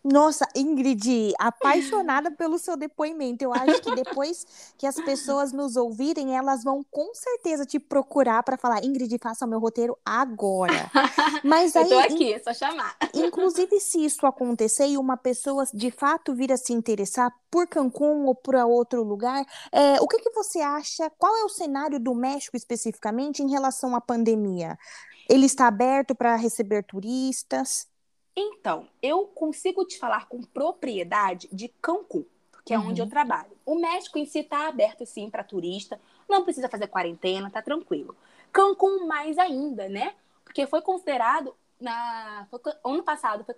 Nossa, 0.04 0.48
Ingrid, 0.56 1.34
apaixonada 1.38 2.32
pelo 2.38 2.58
seu 2.58 2.78
depoimento. 2.78 3.44
Eu 3.44 3.54
acho 3.54 3.82
que 3.82 3.94
depois 3.96 4.46
que 4.78 4.88
as 4.88 4.96
pessoas 4.96 5.52
nos 5.52 5.76
ouvirem, 5.76 6.38
elas 6.38 6.64
vão 6.64 6.84
com 6.90 7.14
certeza 7.14 7.66
te 7.66 7.80
procurar 7.80 8.44
para 8.44 8.58
falar: 8.58 8.84
Ingrid, 8.84 9.18
faça 9.22 9.46
o 9.46 9.50
meu 9.50 9.60
roteiro 9.60 9.98
agora. 10.06 10.90
Mas 11.44 11.76
aí, 11.76 11.84
Eu 11.84 11.90
tô 11.90 12.00
aqui, 12.00 12.34
é 12.34 12.40
só 12.40 12.54
chamar. 12.54 12.96
Inclusive, 13.14 13.80
se 13.80 14.04
isso 14.06 14.26
acontecer 14.26 14.88
e 14.88 14.98
uma 14.98 15.18
pessoa 15.18 15.66
de 15.74 15.92
fato 15.92 16.34
vir 16.34 16.52
a 16.52 16.58
se 16.58 16.74
interessar 16.74 17.32
por 17.52 17.68
Cancún 17.68 18.26
ou 18.26 18.36
por 18.36 18.56
outro 18.56 19.04
lugar, 19.04 19.44
é, 19.72 20.00
o 20.00 20.08
que, 20.08 20.20
que 20.20 20.32
você 20.32 20.60
acha? 20.60 21.10
Qual 21.18 21.36
é 21.36 21.44
o 21.44 21.50
cenário 21.50 22.00
do 22.00 22.14
México 22.14 22.56
especificamente 22.56 23.42
em 23.42 23.50
relação 23.50 23.96
à 23.96 24.02
pandemia? 24.02 24.78
Ele 25.30 25.46
está 25.46 25.68
aberto 25.68 26.16
para 26.16 26.36
receber 26.36 26.84
turistas? 26.84 27.89
Então, 28.42 28.88
eu 29.02 29.26
consigo 29.26 29.84
te 29.84 30.00
falar 30.00 30.30
com 30.30 30.42
propriedade 30.42 31.50
de 31.52 31.68
Cancún, 31.82 32.24
que 32.64 32.74
é 32.74 32.80
uhum. 32.80 32.88
onde 32.88 33.02
eu 33.02 33.10
trabalho. 33.10 33.52
O 33.66 33.76
México 33.76 34.18
em 34.18 34.26
si 34.26 34.40
está 34.40 34.70
aberto, 34.70 35.06
sim, 35.06 35.30
para 35.30 35.44
turista, 35.44 36.00
não 36.28 36.46
precisa 36.46 36.70
fazer 36.70 36.88
quarentena, 36.88 37.52
tá 37.52 37.62
tranquilo. 37.62 38.16
Cancún 38.50 39.06
mais 39.06 39.38
ainda, 39.38 39.90
né? 39.90 40.16
Porque 40.46 40.66
foi 40.66 40.82
considerado 40.82 41.54
na 41.82 42.48
foi, 42.50 42.60
ano 42.82 43.04
passado 43.04 43.44
foi, 43.44 43.56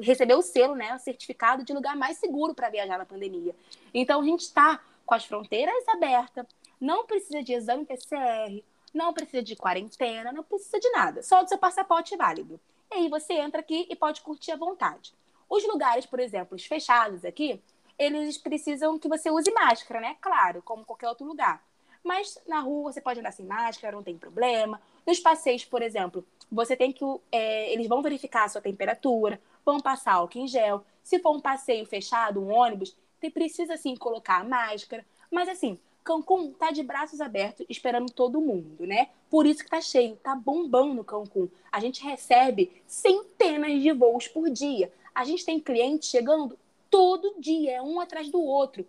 recebeu 0.00 0.38
o 0.38 0.42
selo, 0.42 0.74
né, 0.74 0.94
o 0.96 0.98
certificado 0.98 1.64
de 1.64 1.72
lugar 1.72 1.96
mais 1.96 2.18
seguro 2.18 2.54
para 2.54 2.68
viajar 2.70 2.98
na 2.98 3.06
pandemia. 3.06 3.54
Então 3.92 4.20
a 4.20 4.24
gente 4.24 4.40
está 4.40 4.80
com 5.06 5.14
as 5.14 5.24
fronteiras 5.24 5.86
abertas, 5.88 6.44
não 6.80 7.06
precisa 7.06 7.40
de 7.42 7.52
exame 7.52 7.84
PCR, 7.84 8.64
não 8.92 9.12
precisa 9.12 9.42
de 9.42 9.54
quarentena, 9.54 10.32
não 10.32 10.42
precisa 10.42 10.80
de 10.80 10.90
nada, 10.90 11.22
só 11.22 11.42
do 11.42 11.48
seu 11.48 11.58
passaporte 11.58 12.16
válido. 12.16 12.60
E 12.94 12.96
aí 12.96 13.08
você 13.08 13.32
entra 13.32 13.60
aqui 13.60 13.88
e 13.90 13.96
pode 13.96 14.20
curtir 14.20 14.52
à 14.52 14.56
vontade. 14.56 15.12
Os 15.50 15.66
lugares, 15.66 16.06
por 16.06 16.20
exemplo, 16.20 16.54
os 16.54 16.64
fechados 16.64 17.24
aqui, 17.24 17.60
eles 17.98 18.38
precisam 18.38 18.96
que 19.00 19.08
você 19.08 19.32
use 19.32 19.50
máscara, 19.50 20.00
né? 20.00 20.16
Claro, 20.20 20.62
como 20.62 20.84
qualquer 20.84 21.08
outro 21.08 21.26
lugar. 21.26 21.60
Mas 22.04 22.38
na 22.46 22.60
rua 22.60 22.92
você 22.92 23.00
pode 23.00 23.18
andar 23.18 23.32
sem 23.32 23.44
máscara, 23.44 23.96
não 23.96 24.02
tem 24.04 24.16
problema. 24.16 24.80
Nos 25.04 25.18
passeios, 25.18 25.64
por 25.64 25.82
exemplo, 25.82 26.24
você 26.50 26.76
tem 26.76 26.92
que. 26.92 27.04
É, 27.32 27.72
eles 27.72 27.88
vão 27.88 28.00
verificar 28.00 28.44
a 28.44 28.48
sua 28.48 28.60
temperatura, 28.60 29.40
vão 29.64 29.80
passar 29.80 30.12
álcool 30.12 30.38
em 30.38 30.46
gel. 30.46 30.84
Se 31.02 31.18
for 31.18 31.34
um 31.34 31.40
passeio 31.40 31.84
fechado, 31.86 32.40
um 32.40 32.52
ônibus, 32.52 32.96
você 33.18 33.28
precisa 33.28 33.76
sim 33.76 33.96
colocar 33.96 34.40
a 34.40 34.44
máscara. 34.44 35.04
Mas 35.32 35.48
assim, 35.48 35.80
Cancún 36.04 36.52
tá 36.52 36.70
de 36.70 36.82
braços 36.82 37.18
abertos 37.18 37.64
esperando 37.66 38.12
todo 38.12 38.40
mundo, 38.40 38.86
né? 38.86 39.08
Por 39.30 39.46
isso 39.46 39.64
que 39.64 39.70
tá 39.70 39.80
cheio, 39.80 40.16
tá 40.16 40.36
bombando 40.36 41.02
Cancún. 41.02 41.48
A 41.72 41.80
gente 41.80 42.04
recebe 42.04 42.82
centenas 42.86 43.80
de 43.82 43.90
voos 43.90 44.28
por 44.28 44.50
dia. 44.50 44.92
A 45.14 45.24
gente 45.24 45.46
tem 45.46 45.58
clientes 45.58 46.10
chegando 46.10 46.58
todo 46.90 47.34
dia, 47.40 47.82
um 47.82 47.98
atrás 47.98 48.28
do 48.28 48.40
outro. 48.40 48.86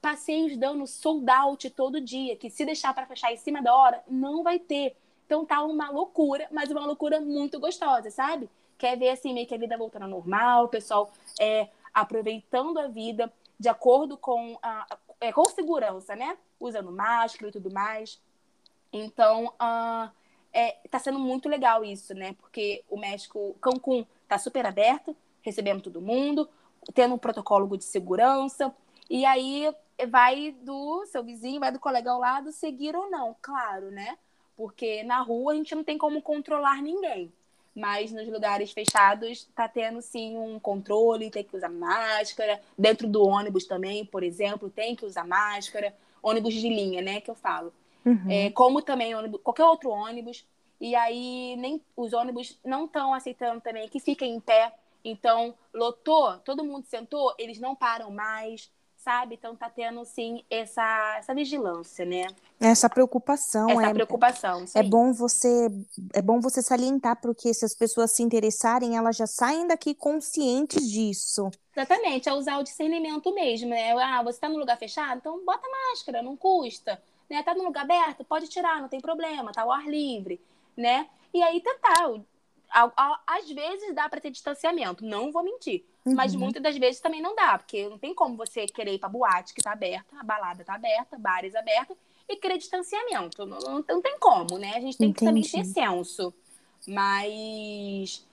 Passeios 0.00 0.56
dando 0.58 0.86
sold 0.86 1.28
out 1.30 1.70
todo 1.70 2.00
dia, 2.00 2.36
que 2.36 2.50
se 2.50 2.64
deixar 2.66 2.94
para 2.94 3.06
fechar 3.06 3.32
em 3.32 3.36
cima 3.38 3.62
da 3.62 3.74
hora, 3.74 4.04
não 4.06 4.42
vai 4.42 4.58
ter. 4.58 4.94
Então 5.24 5.46
tá 5.46 5.62
uma 5.64 5.90
loucura, 5.90 6.46
mas 6.52 6.70
uma 6.70 6.84
loucura 6.84 7.18
muito 7.18 7.58
gostosa, 7.58 8.10
sabe? 8.10 8.48
Quer 8.76 8.96
ver 8.98 9.08
assim 9.08 9.32
meio 9.32 9.46
que 9.46 9.54
a 9.54 9.58
vida 9.58 9.76
voltando 9.76 10.02
ao 10.02 10.08
normal, 10.08 10.66
o 10.66 10.68
pessoal 10.68 11.10
é, 11.40 11.68
aproveitando 11.94 12.78
a 12.78 12.86
vida 12.88 13.32
de 13.58 13.68
acordo 13.68 14.16
com, 14.16 14.56
a, 14.62 14.96
é, 15.20 15.32
com 15.32 15.44
segurança, 15.46 16.14
né? 16.14 16.36
usando 16.60 16.92
máscara 16.92 17.48
e 17.48 17.52
tudo 17.52 17.70
mais. 17.70 18.20
Então, 18.92 19.46
uh, 19.46 20.10
é, 20.52 20.72
tá 20.90 20.98
sendo 20.98 21.18
muito 21.18 21.48
legal 21.48 21.84
isso, 21.84 22.14
né? 22.14 22.34
Porque 22.34 22.84
o 22.88 22.98
México, 22.98 23.56
Cancún, 23.60 24.04
tá 24.26 24.38
super 24.38 24.66
aberto, 24.66 25.16
recebendo 25.42 25.82
todo 25.82 26.00
mundo, 26.00 26.48
tendo 26.94 27.14
um 27.14 27.18
protocolo 27.18 27.76
de 27.76 27.84
segurança. 27.84 28.74
E 29.08 29.24
aí 29.24 29.72
vai 30.08 30.52
do 30.62 31.04
seu 31.06 31.22
vizinho, 31.22 31.60
vai 31.60 31.72
do 31.72 31.78
colega 31.78 32.10
ao 32.10 32.20
lado, 32.20 32.52
seguir 32.52 32.96
ou 32.96 33.10
não, 33.10 33.36
claro, 33.40 33.90
né? 33.90 34.18
Porque 34.56 35.02
na 35.04 35.20
rua 35.20 35.52
a 35.52 35.56
gente 35.56 35.74
não 35.74 35.84
tem 35.84 35.96
como 35.96 36.20
controlar 36.20 36.82
ninguém. 36.82 37.32
Mas 37.74 38.10
nos 38.10 38.28
lugares 38.28 38.72
fechados 38.72 39.48
tá 39.54 39.68
tendo 39.68 40.02
sim 40.02 40.36
um 40.36 40.58
controle, 40.58 41.30
tem 41.30 41.44
que 41.44 41.56
usar 41.56 41.68
máscara. 41.68 42.60
Dentro 42.76 43.08
do 43.08 43.22
ônibus 43.24 43.66
também, 43.66 44.04
por 44.04 44.22
exemplo, 44.22 44.68
tem 44.68 44.96
que 44.96 45.06
usar 45.06 45.26
máscara 45.26 45.94
ônibus 46.22 46.54
de 46.54 46.68
linha, 46.68 47.00
né, 47.00 47.20
que 47.20 47.30
eu 47.30 47.34
falo. 47.34 47.72
Uhum. 48.04 48.30
É, 48.30 48.50
como 48.50 48.82
também 48.82 49.14
ônibus, 49.14 49.40
qualquer 49.42 49.64
outro 49.64 49.90
ônibus. 49.90 50.44
E 50.80 50.94
aí 50.94 51.56
nem 51.56 51.80
os 51.96 52.12
ônibus 52.12 52.58
não 52.64 52.84
estão 52.84 53.12
aceitando 53.12 53.60
também 53.60 53.88
que 53.88 54.00
fiquem 54.00 54.34
em 54.34 54.40
pé. 54.40 54.72
Então, 55.04 55.54
lotou, 55.72 56.38
todo 56.38 56.64
mundo 56.64 56.84
sentou, 56.86 57.34
eles 57.38 57.58
não 57.58 57.74
param 57.74 58.10
mais 58.10 58.70
sabe? 59.08 59.36
Então 59.36 59.56
tá 59.56 59.70
tendo 59.70 60.04
sim 60.04 60.44
essa, 60.50 61.16
essa 61.18 61.34
vigilância, 61.34 62.04
né? 62.04 62.26
Essa 62.60 62.90
preocupação. 62.90 63.70
Essa 63.70 63.86
é, 63.86 63.94
preocupação. 63.94 64.64
É 64.74 64.82
bom 64.82 65.14
você 65.14 65.70
é 66.12 66.20
bom 66.20 66.40
você 66.40 66.60
salientar 66.60 67.18
porque 67.18 67.54
se 67.54 67.64
as 67.64 67.74
pessoas 67.74 68.12
se 68.12 68.22
interessarem, 68.22 68.98
elas 68.98 69.16
já 69.16 69.26
saem 69.26 69.66
daqui 69.66 69.94
conscientes 69.94 70.86
disso. 70.90 71.50
Exatamente, 71.74 72.28
é 72.28 72.34
usar 72.34 72.58
o 72.58 72.62
discernimento 72.62 73.34
mesmo, 73.34 73.70
né? 73.70 73.92
Ah, 73.92 74.22
você 74.22 74.38
tá 74.40 74.48
no 74.50 74.58
lugar 74.58 74.76
fechado, 74.76 75.16
então 75.16 75.42
bota 75.42 75.66
máscara, 75.90 76.20
não 76.20 76.36
custa. 76.36 77.00
Né? 77.30 77.42
Tá 77.42 77.54
no 77.54 77.64
lugar 77.64 77.84
aberto, 77.84 78.24
pode 78.24 78.46
tirar, 78.48 78.78
não 78.82 78.88
tem 78.88 79.00
problema, 79.00 79.52
tá 79.52 79.62
ao 79.62 79.72
ar 79.72 79.86
livre, 79.86 80.38
né? 80.76 81.08
E 81.32 81.42
aí 81.42 81.62
tentar 81.62 82.12
às 83.26 83.50
vezes 83.50 83.94
dá 83.94 84.06
para 84.06 84.20
ter 84.20 84.30
distanciamento, 84.30 85.02
não 85.02 85.32
vou 85.32 85.42
mentir. 85.42 85.84
Uhum. 86.08 86.14
Mas 86.14 86.34
muitas 86.34 86.62
das 86.62 86.76
vezes 86.76 87.00
também 87.00 87.20
não 87.20 87.34
dá, 87.34 87.58
porque 87.58 87.88
não 87.88 87.98
tem 87.98 88.14
como 88.14 88.36
você 88.36 88.66
querer 88.66 88.94
ir 88.94 88.98
pra 88.98 89.08
boate 89.08 89.54
que 89.54 89.62
tá 89.62 89.72
aberta, 89.72 90.16
a 90.18 90.24
balada 90.24 90.64
tá 90.64 90.74
aberta, 90.74 91.18
bares 91.18 91.54
abertos, 91.54 91.96
e 92.28 92.36
querer 92.36 92.58
distanciamento. 92.58 93.44
Não, 93.46 93.58
não, 93.58 93.84
não 93.88 94.02
tem 94.02 94.18
como, 94.18 94.58
né? 94.58 94.74
A 94.76 94.80
gente 94.80 94.98
tem 94.98 95.08
Entendi. 95.10 95.18
que 95.18 95.24
também 95.24 95.42
ter 95.42 95.64
senso. 95.64 96.32
Mas 96.86 98.26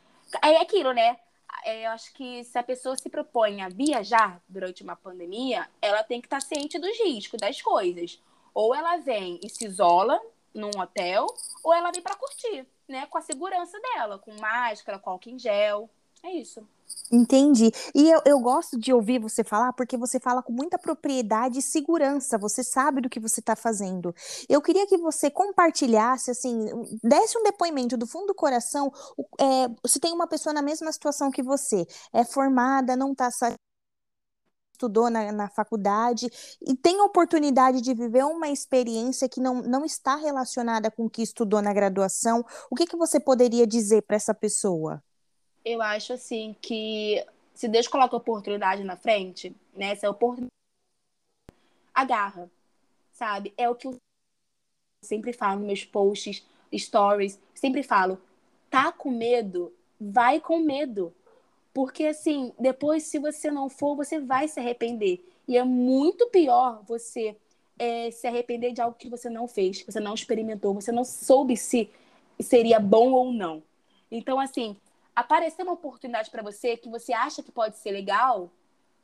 é 0.43 0.57
aquilo, 0.57 0.93
né? 0.93 1.17
É, 1.63 1.85
eu 1.85 1.91
acho 1.91 2.13
que 2.13 2.43
se 2.43 2.57
a 2.57 2.63
pessoa 2.63 2.95
se 2.97 3.09
propõe 3.09 3.61
a 3.61 3.69
viajar 3.69 4.41
durante 4.47 4.83
uma 4.83 4.95
pandemia, 4.95 5.67
ela 5.81 6.03
tem 6.03 6.21
que 6.21 6.27
estar 6.27 6.39
tá 6.39 6.45
ciente 6.45 6.77
dos 6.77 6.97
riscos, 6.99 7.39
das 7.39 7.61
coisas. 7.61 8.21
Ou 8.53 8.73
ela 8.73 8.97
vem 8.97 9.39
e 9.43 9.49
se 9.49 9.65
isola 9.65 10.21
num 10.53 10.71
hotel, 10.79 11.25
ou 11.63 11.73
ela 11.73 11.91
vem 11.91 12.01
para 12.01 12.15
curtir 12.15 12.65
né, 12.87 13.05
com 13.07 13.17
a 13.17 13.21
segurança 13.21 13.79
dela, 13.79 14.19
com 14.19 14.33
máscara, 14.39 14.99
com 14.99 15.09
álcool 15.09 15.29
em 15.29 15.39
gel. 15.39 15.89
É 16.25 16.33
isso. 16.33 16.67
Entendi. 17.11 17.71
E 17.93 18.09
eu, 18.09 18.19
eu 18.25 18.39
gosto 18.39 18.79
de 18.79 18.91
ouvir 18.91 19.19
você 19.19 19.43
falar 19.43 19.73
porque 19.73 19.95
você 19.95 20.19
fala 20.19 20.41
com 20.41 20.51
muita 20.51 20.77
propriedade 20.79 21.59
e 21.59 21.61
segurança, 21.61 22.35
você 22.35 22.63
sabe 22.63 22.99
do 22.99 23.09
que 23.09 23.19
você 23.19 23.39
está 23.41 23.55
fazendo. 23.55 24.13
Eu 24.49 24.59
queria 24.59 24.87
que 24.87 24.97
você 24.97 25.29
compartilhasse, 25.29 26.31
assim, 26.31 26.65
desse 27.03 27.37
um 27.37 27.43
depoimento 27.43 27.95
do 27.95 28.07
fundo 28.07 28.27
do 28.27 28.35
coração. 28.35 28.91
É, 29.39 29.87
se 29.87 29.99
tem 29.99 30.13
uma 30.13 30.27
pessoa 30.27 30.51
na 30.51 30.63
mesma 30.63 30.91
situação 30.91 31.29
que 31.29 31.43
você, 31.43 31.85
é 32.11 32.25
formada, 32.25 32.95
não 32.95 33.11
está 33.11 33.29
estudou 34.73 35.09
na, 35.09 35.31
na 35.31 35.49
faculdade 35.49 36.27
e 36.61 36.75
tem 36.75 36.99
a 36.99 37.05
oportunidade 37.05 37.81
de 37.81 37.93
viver 37.93 38.25
uma 38.25 38.49
experiência 38.49 39.29
que 39.29 39.39
não, 39.39 39.61
não 39.61 39.85
está 39.85 40.15
relacionada 40.17 40.91
com 40.91 41.05
o 41.05 41.09
que 41.09 41.21
estudou 41.21 41.61
na 41.61 41.71
graduação, 41.73 42.43
o 42.69 42.75
que, 42.75 42.85
que 42.85 42.97
você 42.97 43.19
poderia 43.19 43.65
dizer 43.65 44.01
para 44.01 44.17
essa 44.17 44.33
pessoa? 44.33 45.01
Eu 45.65 45.81
acho 45.81 46.13
assim 46.13 46.55
que 46.61 47.25
se 47.55 47.67
Deus 47.67 47.87
coloca 47.87 48.15
oportunidade 48.15 48.83
na 48.83 48.95
frente, 48.95 49.55
né, 49.73 49.87
essa 49.87 50.09
oportunidade 50.09 50.51
agarra, 51.93 52.51
sabe? 53.11 53.51
É 53.57 53.67
o 53.67 53.75
que 53.75 53.87
eu 53.87 53.95
sempre 55.03 55.33
falo 55.33 55.59
nos 55.59 55.67
meus 55.67 55.85
posts, 55.85 56.45
stories, 56.73 57.39
sempre 57.53 57.81
falo, 57.81 58.21
tá 58.69 58.91
com 58.91 59.09
medo, 59.09 59.73
vai 59.99 60.39
com 60.39 60.59
medo. 60.59 61.13
Porque, 61.73 62.05
assim, 62.05 62.53
depois, 62.59 63.03
se 63.03 63.19
você 63.19 63.49
não 63.49 63.69
for, 63.69 63.95
você 63.95 64.19
vai 64.19 64.47
se 64.47 64.59
arrepender. 64.59 65.25
E 65.47 65.57
é 65.57 65.63
muito 65.63 66.27
pior 66.27 66.83
você 66.85 67.35
é, 67.77 68.11
se 68.11 68.27
arrepender 68.27 68.71
de 68.71 68.81
algo 68.81 68.97
que 68.97 69.09
você 69.09 69.29
não 69.29 69.47
fez, 69.47 69.81
que 69.81 69.91
você 69.91 69.99
não 69.99 70.13
experimentou, 70.13 70.73
você 70.73 70.91
não 70.91 71.03
soube 71.03 71.57
se 71.57 71.89
seria 72.39 72.79
bom 72.79 73.11
ou 73.11 73.31
não. 73.31 73.63
Então, 74.11 74.39
assim, 74.39 74.77
aparecer 75.15 75.63
uma 75.63 75.73
oportunidade 75.73 76.29
para 76.29 76.43
você 76.43 76.75
que 76.75 76.89
você 76.89 77.13
acha 77.13 77.41
que 77.41 77.51
pode 77.51 77.77
ser 77.77 77.91
legal, 77.91 78.51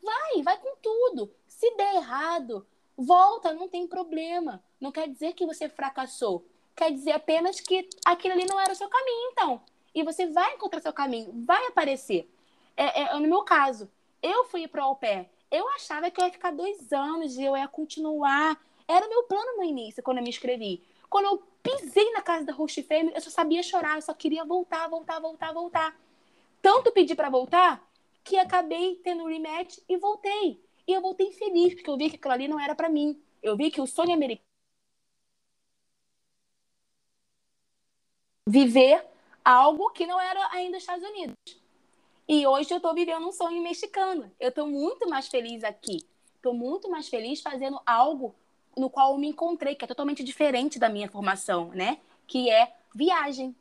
vai, 0.01 0.41
vai 0.43 0.57
com 0.57 0.75
tudo. 0.81 1.33
Se 1.47 1.75
der 1.75 1.95
errado, 1.95 2.65
volta, 2.97 3.53
não 3.53 3.67
tem 3.67 3.87
problema. 3.87 4.63
Não 4.79 4.91
quer 4.91 5.07
dizer 5.07 5.33
que 5.33 5.45
você 5.45 5.69
fracassou. 5.69 6.45
Quer 6.75 6.91
dizer 6.91 7.11
apenas 7.11 7.59
que 7.59 7.87
aquilo 8.05 8.33
ali 8.33 8.45
não 8.45 8.59
era 8.59 8.73
o 8.73 8.75
seu 8.75 8.89
caminho, 8.89 9.31
então. 9.31 9.61
E 9.93 10.03
você 10.03 10.27
vai 10.27 10.53
encontrar 10.53 10.81
seu 10.81 10.93
caminho, 10.93 11.31
vai 11.45 11.67
aparecer 11.67 12.29
é, 12.75 13.01
é, 13.01 13.13
no 13.19 13.27
meu 13.27 13.43
caso, 13.43 13.89
eu 14.21 14.45
fui 14.45 14.67
para 14.67 14.87
o 14.87 14.95
pair. 14.95 15.29
Eu 15.49 15.67
achava 15.69 16.09
que 16.09 16.21
eu 16.21 16.25
ia 16.25 16.31
ficar 16.31 16.51
dois 16.51 16.91
anos 16.91 17.35
e 17.35 17.43
eu 17.43 17.57
ia 17.57 17.67
continuar. 17.67 18.59
Era 18.87 19.05
o 19.05 19.09
meu 19.09 19.23
plano 19.23 19.57
no 19.57 19.63
início, 19.63 20.01
quando 20.01 20.17
eu 20.17 20.23
me 20.23 20.29
inscrevi. 20.29 20.83
Quando 21.09 21.25
eu 21.25 21.43
pisei 21.61 22.11
na 22.11 22.21
casa 22.21 22.45
da 22.45 22.53
host 22.53 22.81
fêmea, 22.83 23.13
eu 23.13 23.21
só 23.21 23.29
sabia 23.29 23.63
chorar, 23.63 23.95
eu 23.95 24.01
só 24.01 24.13
queria 24.13 24.43
voltar, 24.43 24.87
voltar, 24.87 25.19
voltar, 25.19 25.53
voltar. 25.53 25.99
Tanto 26.61 26.91
pedi 26.91 27.15
para 27.15 27.29
voltar 27.29 27.81
que 28.23 28.37
acabei 28.37 28.95
tendo 29.03 29.23
um 29.23 29.27
rematch 29.27 29.79
e 29.87 29.97
voltei. 29.97 30.63
E 30.87 30.93
eu 30.93 31.01
voltei 31.01 31.31
feliz, 31.31 31.73
porque 31.73 31.89
eu 31.89 31.97
vi 31.97 32.09
que 32.09 32.15
aquilo 32.15 32.33
ali 32.33 32.47
não 32.47 32.59
era 32.59 32.75
para 32.75 32.89
mim. 32.89 33.21
Eu 33.41 33.55
vi 33.55 33.71
que 33.71 33.81
o 33.81 33.87
sonho 33.87 34.13
americano 34.13 34.51
viver 38.47 39.05
algo 39.43 39.89
que 39.91 40.05
não 40.05 40.19
era 40.19 40.49
ainda 40.51 40.77
os 40.77 40.83
Estados 40.83 41.07
Unidos. 41.07 41.35
E 42.27 42.45
hoje 42.45 42.71
eu 42.71 42.77
estou 42.77 42.93
vivendo 42.93 43.27
um 43.27 43.31
sonho 43.31 43.61
mexicano. 43.61 44.31
Eu 44.39 44.49
estou 44.49 44.67
muito 44.67 45.09
mais 45.09 45.27
feliz 45.27 45.63
aqui. 45.63 46.05
Estou 46.35 46.53
muito 46.53 46.89
mais 46.89 47.07
feliz 47.07 47.41
fazendo 47.41 47.79
algo 47.85 48.35
no 48.77 48.89
qual 48.89 49.13
eu 49.13 49.17
me 49.17 49.27
encontrei, 49.27 49.75
que 49.75 49.85
é 49.85 49.87
totalmente 49.87 50.23
diferente 50.23 50.79
da 50.79 50.89
minha 50.89 51.09
formação, 51.09 51.69
né? 51.69 51.97
Que 52.27 52.49
é 52.49 52.73
viagem. 52.93 53.55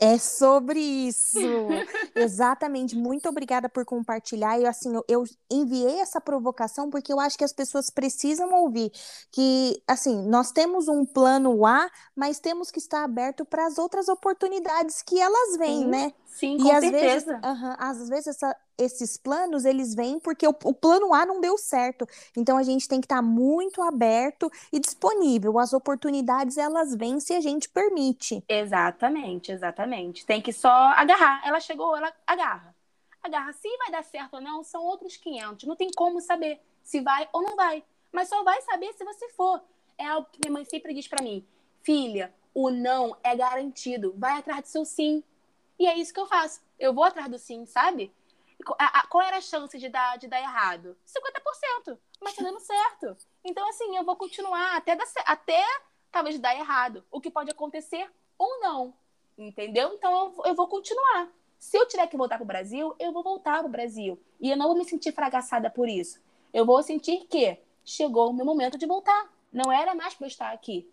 É 0.00 0.16
sobre 0.16 0.78
isso. 0.78 1.38
Exatamente. 2.14 2.94
Muito 2.94 3.28
obrigada 3.28 3.68
por 3.68 3.84
compartilhar. 3.84 4.56
E 4.58 4.64
assim, 4.64 4.94
eu, 4.94 5.04
eu, 5.08 5.24
enviei 5.50 5.98
essa 5.98 6.20
provocação 6.20 6.88
porque 6.88 7.12
eu 7.12 7.18
acho 7.18 7.36
que 7.36 7.42
as 7.42 7.52
pessoas 7.52 7.90
precisam 7.90 8.54
ouvir 8.54 8.92
que, 9.32 9.82
assim, 9.88 10.22
nós 10.28 10.52
temos 10.52 10.86
um 10.86 11.04
plano 11.04 11.66
A, 11.66 11.90
mas 12.14 12.38
temos 12.38 12.70
que 12.70 12.78
estar 12.78 13.02
aberto 13.02 13.44
para 13.44 13.66
as 13.66 13.76
outras 13.76 14.08
oportunidades 14.08 15.02
que 15.02 15.20
elas 15.20 15.56
vêm, 15.56 15.80
sim, 15.80 15.86
né? 15.88 16.12
Sim, 16.28 16.58
com 16.58 16.68
e 16.68 16.70
às 16.70 16.80
certeza. 16.80 17.02
vezes, 17.02 17.28
uh 17.28 17.64
-huh, 17.64 17.76
às 17.78 18.08
vezes 18.08 18.26
essa, 18.28 18.56
esses 18.76 19.16
planos 19.16 19.64
eles 19.64 19.94
vêm 19.94 20.20
porque 20.20 20.46
o, 20.46 20.54
o, 20.64 20.74
plano 20.74 21.12
A 21.14 21.24
não 21.24 21.40
deu 21.40 21.56
certo. 21.56 22.06
Então 22.36 22.56
a 22.58 22.62
gente 22.62 22.86
tem 22.86 23.00
que 23.00 23.06
estar 23.06 23.16
tá 23.16 23.22
muito 23.22 23.82
aberto 23.82 24.50
e 24.70 24.78
disponível. 24.78 25.58
As 25.58 25.72
oportunidades 25.72 26.58
elas 26.58 26.94
vêm 26.94 27.18
se 27.18 27.34
a 27.34 27.40
gente 27.40 27.68
permite. 27.68 28.44
Exatamente, 28.46 29.50
exatamente. 29.50 30.24
Tem 30.26 30.40
que 30.40 30.52
só 30.52 30.70
agarrar. 30.70 31.42
Ela 31.44 31.58
chegou, 31.60 31.96
ela 31.96 32.12
agarra. 32.26 32.76
Agarra. 33.22 33.52
Se 33.54 33.68
vai 33.78 33.90
dar 33.90 34.04
certo 34.04 34.34
ou 34.34 34.40
não, 34.40 34.62
são 34.62 34.84
outros 34.84 35.16
500. 35.16 35.66
Não 35.66 35.74
tem 35.74 35.90
como 35.96 36.20
saber 36.20 36.60
se 36.84 37.00
vai 37.00 37.28
ou 37.32 37.42
não 37.42 37.56
vai. 37.56 37.82
Mas 38.12 38.28
só 38.28 38.44
vai 38.44 38.60
saber 38.62 38.92
se 38.92 39.04
você 39.04 39.28
for. 39.30 39.60
É 39.96 40.06
algo 40.06 40.28
que 40.30 40.38
minha 40.44 40.52
mãe 40.52 40.64
sempre 40.64 40.94
diz 40.94 41.08
para 41.08 41.22
mim. 41.22 41.44
Filha, 41.82 42.32
o 42.54 42.70
não 42.70 43.16
é 43.24 43.34
garantido. 43.34 44.14
Vai 44.16 44.38
atrás 44.38 44.62
do 44.62 44.68
seu 44.68 44.84
sim. 44.84 45.24
E 45.78 45.86
é 45.86 45.96
isso 45.96 46.12
que 46.12 46.20
eu 46.20 46.26
faço. 46.26 46.60
Eu 46.78 46.92
vou 46.92 47.04
atrás 47.04 47.30
do 47.30 47.38
sim, 47.38 47.64
sabe? 47.66 48.12
qual 49.08 49.22
era 49.22 49.36
a 49.36 49.40
chance 49.40 49.78
de 49.78 49.88
dar, 49.88 50.18
de 50.18 50.26
dar 50.26 50.40
errado? 50.40 50.96
50%. 51.86 51.98
Mas 52.20 52.34
tá 52.34 52.42
dando 52.42 52.60
certo. 52.60 53.16
Então, 53.44 53.68
assim, 53.68 53.96
eu 53.96 54.04
vou 54.04 54.16
continuar 54.16 54.76
até, 54.76 54.96
dar, 54.96 55.06
até 55.24 55.64
talvez 56.10 56.38
dar 56.38 56.56
errado. 56.56 57.04
O 57.10 57.20
que 57.20 57.30
pode 57.30 57.50
acontecer 57.50 58.10
ou 58.36 58.60
não. 58.60 58.94
Entendeu? 59.36 59.94
Então, 59.94 60.34
eu, 60.36 60.44
eu 60.46 60.54
vou 60.54 60.66
continuar. 60.66 61.28
Se 61.58 61.76
eu 61.76 61.86
tiver 61.86 62.06
que 62.06 62.16
voltar 62.16 62.36
para 62.36 62.44
o 62.44 62.46
Brasil, 62.46 62.94
eu 62.98 63.12
vou 63.12 63.22
voltar 63.22 63.58
para 63.58 63.68
o 63.68 63.70
Brasil. 63.70 64.20
E 64.40 64.50
eu 64.50 64.56
não 64.56 64.68
vou 64.68 64.76
me 64.76 64.84
sentir 64.84 65.12
fracassada 65.12 65.70
por 65.70 65.88
isso. 65.88 66.20
Eu 66.52 66.66
vou 66.66 66.82
sentir 66.82 67.26
que 67.26 67.58
chegou 67.84 68.30
o 68.30 68.32
meu 68.32 68.44
momento 68.44 68.76
de 68.76 68.86
voltar. 68.86 69.32
Não 69.52 69.72
era 69.72 69.94
mais 69.94 70.14
para 70.14 70.26
eu 70.26 70.28
estar 70.28 70.52
aqui. 70.52 70.90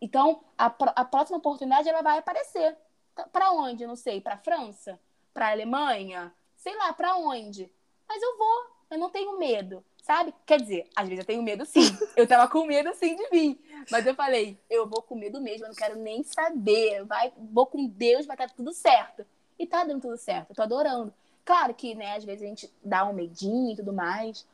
Então, 0.00 0.44
a, 0.56 0.66
a 0.66 1.04
próxima 1.04 1.38
oportunidade 1.38 1.88
ela 1.88 2.02
vai 2.02 2.18
aparecer. 2.18 2.76
Para 3.32 3.52
onde? 3.52 3.86
Não 3.86 3.96
sei. 3.96 4.20
Para 4.20 4.36
França? 4.36 4.98
Para 5.32 5.50
Alemanha? 5.50 6.34
sei 6.66 6.74
lá, 6.74 6.92
para 6.92 7.16
onde. 7.16 7.70
Mas 8.08 8.20
eu 8.20 8.36
vou, 8.36 8.66
eu 8.90 8.98
não 8.98 9.08
tenho 9.08 9.38
medo, 9.38 9.84
sabe? 10.02 10.34
Quer 10.44 10.60
dizer, 10.60 10.88
às 10.96 11.08
vezes 11.08 11.20
eu 11.20 11.26
tenho 11.26 11.42
medo 11.42 11.64
sim. 11.64 11.96
Eu 12.16 12.26
tava 12.26 12.50
com 12.50 12.66
medo 12.66 12.92
sim 12.94 13.14
de 13.14 13.28
vir. 13.28 13.84
Mas 13.88 14.04
eu 14.04 14.14
falei, 14.16 14.58
eu 14.68 14.88
vou 14.88 15.00
com 15.00 15.14
medo 15.14 15.40
mesmo, 15.40 15.64
eu 15.64 15.68
não 15.68 15.76
quero 15.76 15.96
nem 15.96 16.24
saber. 16.24 17.04
Vai, 17.04 17.32
vou 17.36 17.66
com 17.66 17.86
Deus, 17.86 18.26
vai 18.26 18.34
estar 18.34 18.50
tudo 18.50 18.72
certo. 18.72 19.24
E 19.56 19.64
tá 19.64 19.84
dando 19.84 20.02
tudo 20.02 20.16
certo, 20.16 20.50
eu 20.50 20.56
tô 20.56 20.62
adorando. 20.62 21.14
Claro 21.44 21.72
que, 21.72 21.94
né, 21.94 22.16
às 22.16 22.24
vezes 22.24 22.42
a 22.42 22.46
gente 22.46 22.72
dá 22.82 23.04
um 23.04 23.12
medinho 23.12 23.72
e 23.72 23.76
tudo 23.76 23.92
mais. 23.92 24.44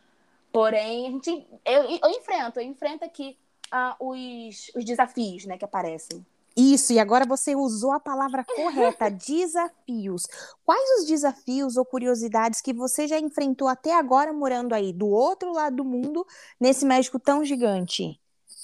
Porém, 0.53 1.07
a 1.07 1.11
gente. 1.11 1.47
Eu, 1.65 1.83
eu 1.85 2.11
enfrento, 2.11 2.61
eu 2.61 2.67
enfrento 2.67 3.05
aqui 3.05 3.39
uh, 3.73 4.07
os, 4.07 4.71
os 4.77 4.85
desafios, 4.85 5.47
né, 5.47 5.57
que 5.57 5.65
aparecem. 5.65 6.27
Isso, 6.63 6.93
e 6.93 7.01
agora 7.01 7.27
você 7.27 7.57
usou 7.57 7.91
a 7.91 7.99
palavra 7.99 8.45
correta, 8.45 9.11
desafios. 9.11 10.29
Quais 10.65 11.01
os 11.01 11.07
desafios 11.09 11.77
ou 11.77 11.85
curiosidades 11.85 12.61
que 12.61 12.73
você 12.73 13.09
já 13.09 13.19
enfrentou 13.19 13.67
até 13.67 13.93
agora 13.93 14.33
morando 14.33 14.73
aí, 14.73 14.93
do 14.93 15.09
outro 15.09 15.53
lado 15.53 15.77
do 15.77 15.85
mundo, 15.85 16.25
nesse 16.61 16.87
México 16.87 17.19
tão 17.19 17.45
gigante? 17.45 18.17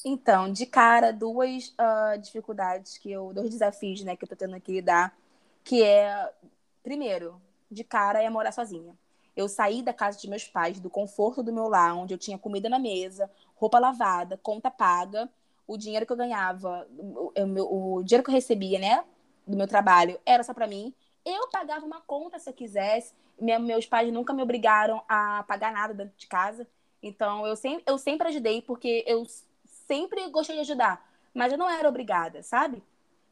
Então, 0.05 0.53
de 0.53 0.65
cara, 0.65 1.13
duas 1.13 1.71
uh, 1.71 2.17
dificuldades 2.21 2.97
que 2.99 3.11
eu, 3.11 3.33
dois 3.35 3.51
desafios, 3.51 4.05
né, 4.05 4.15
que 4.15 4.23
eu 4.23 4.29
tô 4.29 4.37
tendo 4.37 4.61
que 4.61 4.71
lidar, 4.71 5.17
que 5.65 5.83
é, 5.83 6.33
primeiro, 6.85 7.43
de 7.69 7.83
cara 7.83 8.23
é 8.23 8.31
morar 8.31 8.53
sozinha. 8.53 8.97
Eu 9.37 9.49
saí 9.49 9.83
da 9.83 9.93
casa 9.93 10.21
de 10.21 10.29
meus 10.29 10.45
pais, 10.45 10.79
do 10.79 10.89
conforto 10.89 11.43
do 11.43 11.53
meu 11.53 11.69
lar, 11.69 11.97
onde 11.97 12.15
eu 12.15 12.19
tinha 12.19 12.39
comida 12.39 12.69
na 12.69 12.79
mesa, 12.79 13.29
roupa 13.57 13.81
lavada, 13.81 14.39
conta 14.41 14.71
paga, 14.71 15.29
o 15.69 15.77
dinheiro 15.77 16.07
que 16.07 16.13
eu 16.13 16.17
ganhava, 16.17 16.89
o, 16.99 17.33
o, 17.37 17.97
o 17.99 18.03
dinheiro 18.03 18.25
que 18.25 18.31
eu 18.31 18.35
recebia, 18.35 18.79
né, 18.79 19.05
do 19.47 19.57
meu 19.57 19.69
trabalho, 19.69 20.19
era 20.27 20.43
só 20.43 20.55
para 20.55 20.67
mim. 20.67 20.95
Eu 21.25 21.49
pagava 21.49 21.85
uma 21.85 22.01
conta 22.01 22.39
se 22.39 22.49
eu 22.49 22.55
quisesse. 22.55 23.15
Minha, 23.39 23.59
meus 23.59 23.87
pais 23.87 24.11
nunca 24.13 24.33
me 24.33 24.43
obrigaram 24.43 25.03
a 25.07 25.45
pagar 25.47 25.73
nada 25.73 25.93
dentro 25.95 26.15
de 26.17 26.27
casa. 26.27 26.67
Então, 27.03 27.47
eu 27.47 27.55
sempre, 27.55 27.85
eu 27.87 27.99
sempre 27.99 28.29
ajudei, 28.29 28.63
porque 28.63 29.05
eu 29.07 29.27
sempre 29.87 30.29
gostei 30.31 30.57
de 30.57 30.63
ajudar. 30.63 31.07
Mas 31.35 31.53
eu 31.53 31.59
não 31.59 31.69
era 31.69 31.89
obrigada, 31.89 32.43
sabe? 32.43 32.83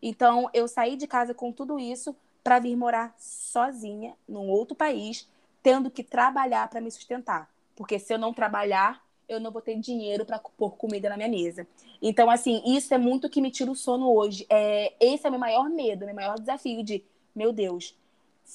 Então, 0.00 0.48
eu 0.52 0.68
saí 0.68 0.94
de 0.96 1.06
casa 1.06 1.32
com 1.34 1.50
tudo 1.50 1.78
isso 1.78 2.14
para 2.44 2.58
vir 2.58 2.76
morar 2.76 3.14
sozinha 3.18 4.14
num 4.28 4.48
outro 4.48 4.76
país, 4.76 5.28
tendo 5.62 5.90
que 5.90 6.04
trabalhar 6.04 6.68
para 6.68 6.80
me 6.80 6.90
sustentar. 6.90 7.50
Porque 7.74 7.98
se 7.98 8.12
eu 8.12 8.18
não 8.18 8.32
trabalhar, 8.32 9.02
eu 9.28 9.40
não 9.40 9.50
vou 9.50 9.60
ter 9.60 9.76
dinheiro 9.78 10.24
para 10.24 10.38
pôr 10.38 10.76
comida 10.76 11.08
na 11.08 11.16
minha 11.16 11.28
mesa. 11.28 11.66
Então, 12.00 12.30
assim, 12.30 12.62
isso 12.64 12.94
é 12.94 12.98
muito 12.98 13.28
que 13.28 13.40
me 13.40 13.50
tira 13.50 13.70
o 13.70 13.76
sono 13.76 14.12
hoje. 14.12 14.46
É, 14.48 14.92
esse 15.00 15.26
é 15.26 15.28
o 15.28 15.32
meu 15.32 15.40
maior 15.40 15.68
medo, 15.68 16.06
meu 16.06 16.14
maior 16.14 16.38
desafio 16.38 16.82
de, 16.82 17.04
meu 17.34 17.52
Deus, 17.52 17.96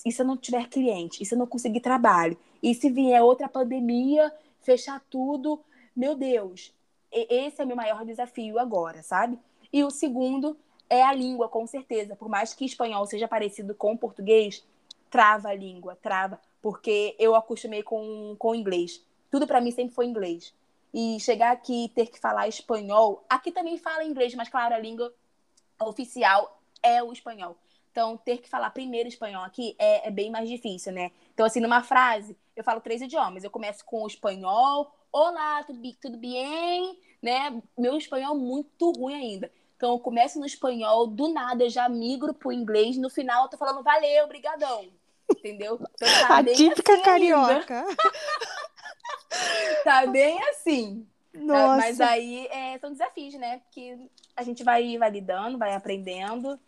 e 0.06 0.12
se 0.12 0.22
eu 0.22 0.26
não 0.26 0.38
tiver 0.38 0.70
cliente? 0.70 1.22
E 1.22 1.26
se 1.26 1.36
eu 1.36 1.40
não 1.40 1.48
conseguir 1.48 1.82
trabalho? 1.82 2.38
E 2.64 2.74
se 2.74 2.90
vier 2.90 3.22
outra 3.22 3.50
pandemia, 3.50 4.32
fechar 4.62 5.04
tudo? 5.10 5.60
Meu 5.96 6.16
Deus, 6.16 6.74
esse 7.12 7.62
é 7.62 7.66
o 7.66 7.68
meu 7.68 7.76
maior 7.76 8.06
desafio 8.06 8.58
agora, 8.58 9.04
sabe? 9.04 9.38
E 9.74 9.84
o 9.84 9.92
segundo 9.92 10.58
é 10.90 11.04
a 11.04 11.14
língua, 11.14 11.50
com 11.50 11.68
certeza. 11.68 12.16
Por 12.16 12.30
mais 12.30 12.54
que 12.54 12.66
espanhol 12.66 13.06
seja 13.06 13.28
parecido 13.28 13.76
com 13.76 13.98
português, 13.98 14.64
trava 15.10 15.50
a 15.50 15.56
língua, 15.56 15.98
trava. 16.02 16.40
Porque 16.62 17.16
eu 17.20 17.36
acostumei 17.36 17.84
com, 17.84 18.36
com 18.40 18.56
inglês. 18.56 19.04
Tudo 19.30 19.46
para 19.46 19.60
mim 19.60 19.72
sempre 19.72 19.94
foi 19.94 20.06
inglês 20.06 20.54
e 20.94 21.20
chegar 21.20 21.52
aqui 21.52 21.86
e 21.86 21.90
ter 21.90 22.08
que 22.08 22.20
falar 22.20 22.48
espanhol. 22.48 23.26
Aqui 23.30 23.52
também 23.52 23.78
fala 23.78 24.04
inglês, 24.04 24.34
mas 24.36 24.50
claro, 24.50 24.76
a 24.76 24.80
língua 24.80 25.14
oficial 25.80 26.62
é 26.84 27.02
o 27.02 27.12
espanhol. 27.12 27.58
Então, 27.92 28.16
ter 28.16 28.38
que 28.38 28.50
falar 28.50 28.70
primeiro 28.70 29.10
espanhol 29.10 29.44
aqui 29.44 29.76
é, 29.78 30.08
é, 30.08 30.12
bem 30.12 30.30
mais 30.30 30.48
difícil, 30.48 30.94
né? 30.94 31.12
Então, 31.34 31.46
assim, 31.46 31.60
numa 31.60 31.84
frase, 31.84 32.38
eu 32.56 32.64
falo 32.64 32.80
três 32.80 33.02
idiomas. 33.02 33.44
Eu 33.44 33.50
começo 33.50 33.84
com 33.84 34.04
o 34.04 34.08
espanhol, 34.08 34.96
olá, 35.12 35.62
tudo, 35.64 35.82
tudo 36.02 36.18
bem? 36.18 36.98
Né? 37.22 37.62
Meu 37.78 37.98
espanhol 37.98 38.34
é 38.34 38.38
muito 38.38 38.92
ruim 38.92 39.16
ainda. 39.16 39.52
Então, 39.76 39.92
eu 39.92 40.00
começo 40.00 40.40
no 40.40 40.46
espanhol, 40.46 41.06
do 41.08 41.34
nada 41.34 41.66
eu 41.66 41.70
já 41.70 41.90
migro 41.90 42.34
pro 42.34 42.52
inglês, 42.52 42.98
no 42.98 43.10
final 43.10 43.44
eu 43.44 43.50
tô 43.50 43.58
falando 43.58 43.84
valeu, 43.84 44.28
brigadão. 44.28 44.88
Entendeu? 45.30 45.76
Então, 45.76 46.28
tá 46.28 46.38
a 46.38 46.44
típica 46.44 46.94
assim 46.94 47.02
carioca. 47.02 47.84
tá 49.84 50.06
bem 50.08 50.42
assim. 50.50 51.08
Nossa. 51.34 51.78
Mas 51.78 52.02
aí 52.02 52.48
é, 52.48 52.78
são 52.80 52.92
desafios, 52.92 53.34
né? 53.36 53.62
Que 53.72 54.10
a 54.36 54.44
gente 54.44 54.64
vai, 54.64 54.98
vai 54.98 55.10
lidando, 55.10 55.58
vai 55.58 55.74
aprendendo 55.74 56.60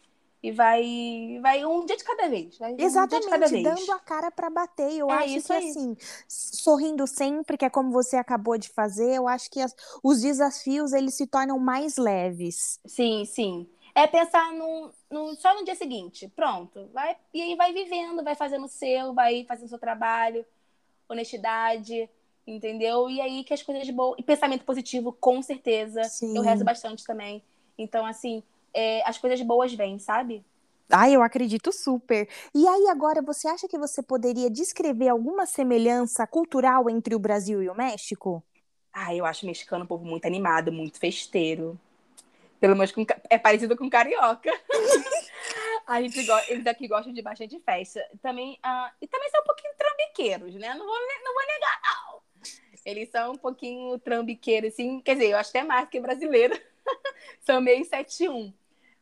e 0.41 0.51
vai 0.51 1.39
vai 1.41 1.65
um 1.65 1.85
dia 1.85 1.97
de 1.97 2.03
cada 2.03 2.27
vez. 2.27 2.57
Exatamente, 2.77 3.27
um 3.27 3.29
cada 3.29 3.47
vez. 3.47 3.63
dando 3.63 3.91
a 3.91 3.99
cara 3.99 4.31
para 4.31 4.49
bater. 4.49 4.93
Eu 4.93 5.09
é 5.09 5.13
acho 5.13 5.47
que 5.47 5.53
aí. 5.53 5.69
assim, 5.69 5.97
sorrindo 6.27 7.05
sempre, 7.07 7.57
que 7.57 7.65
é 7.65 7.69
como 7.69 7.91
você 7.91 8.15
acabou 8.17 8.57
de 8.57 8.69
fazer, 8.69 9.15
eu 9.15 9.27
acho 9.27 9.49
que 9.49 9.59
as, 9.59 9.75
os 10.01 10.21
desafios 10.21 10.93
eles 10.93 11.15
se 11.15 11.27
tornam 11.27 11.59
mais 11.59 11.97
leves. 11.97 12.79
Sim, 12.85 13.25
sim. 13.25 13.69
É 13.95 14.07
pensar 14.07 14.51
no, 14.53 14.91
no, 15.09 15.35
só 15.35 15.53
no 15.55 15.63
dia 15.63 15.75
seguinte. 15.75 16.27
Pronto. 16.35 16.89
Vai, 16.93 17.15
e 17.33 17.41
aí 17.41 17.55
vai 17.55 17.71
vivendo, 17.73 18.23
vai 18.23 18.35
fazendo 18.35 18.65
o 18.65 18.69
seu, 18.69 19.13
vai 19.13 19.45
fazendo 19.45 19.67
o 19.67 19.69
seu 19.69 19.79
trabalho, 19.79 20.45
honestidade 21.07 22.09
entendeu? 22.45 23.09
E 23.09 23.21
aí 23.21 23.43
que 23.43 23.53
as 23.53 23.61
coisas 23.61 23.89
boas. 23.89 24.17
E 24.19 24.23
pensamento 24.23 24.63
positivo, 24.63 25.11
com 25.13 25.41
certeza. 25.41 26.03
Sim. 26.03 26.35
Eu 26.35 26.43
rezo 26.43 26.63
bastante 26.63 27.03
também. 27.03 27.43
Então, 27.77 28.05
assim, 28.05 28.43
é, 28.73 29.07
as 29.07 29.17
coisas 29.17 29.41
boas 29.41 29.73
vêm, 29.73 29.99
sabe? 29.99 30.43
Ah, 30.89 31.09
eu 31.09 31.23
acredito 31.23 31.71
super. 31.71 32.27
E 32.53 32.67
aí, 32.67 32.87
agora, 32.87 33.21
você 33.21 33.47
acha 33.47 33.67
que 33.67 33.77
você 33.77 34.03
poderia 34.03 34.49
descrever 34.49 35.09
alguma 35.09 35.45
semelhança 35.45 36.27
cultural 36.27 36.89
entre 36.89 37.15
o 37.15 37.19
Brasil 37.19 37.63
e 37.63 37.69
o 37.69 37.75
México? 37.75 38.43
Ah, 38.91 39.15
eu 39.15 39.25
acho 39.25 39.43
o 39.43 39.47
mexicano 39.47 39.85
um 39.85 39.87
povo 39.87 40.05
muito 40.05 40.25
animado, 40.25 40.71
muito 40.71 40.99
festeiro. 40.99 41.79
Pelo 42.59 42.75
menos 42.75 42.91
com, 42.91 43.05
é 43.29 43.37
parecido 43.37 43.75
com 43.75 43.89
carioca. 43.89 44.51
A 45.85 46.01
gente 46.01 46.23
go... 46.23 46.33
Eles 46.47 46.65
aqui 46.65 46.87
gostam 46.87 47.11
de 47.11 47.21
bastante 47.21 47.59
festa. 47.59 47.99
Também, 48.21 48.53
uh... 48.63 48.89
E 49.01 49.07
também 49.07 49.29
são 49.29 49.41
um 49.41 49.45
pouquinho 49.45 49.73
trambiqueiros, 49.77 50.55
né? 50.55 50.73
Não 50.75 50.85
vou, 50.85 50.95
não 50.95 51.33
vou 51.33 51.45
negar, 51.45 51.81
não. 51.81 52.02
Eles 52.85 53.09
são 53.09 53.33
um 53.33 53.37
pouquinho 53.37 53.97
trambiqueiros, 53.99 54.73
assim. 54.73 54.99
Quer 54.99 55.13
dizer, 55.13 55.31
eu 55.31 55.37
acho 55.37 55.49
até 55.49 55.63
mais 55.63 55.87
que 55.89 55.99
brasileiro. 55.99 56.59
são 57.45 57.61
meio 57.61 57.85
7-1. 57.85 58.53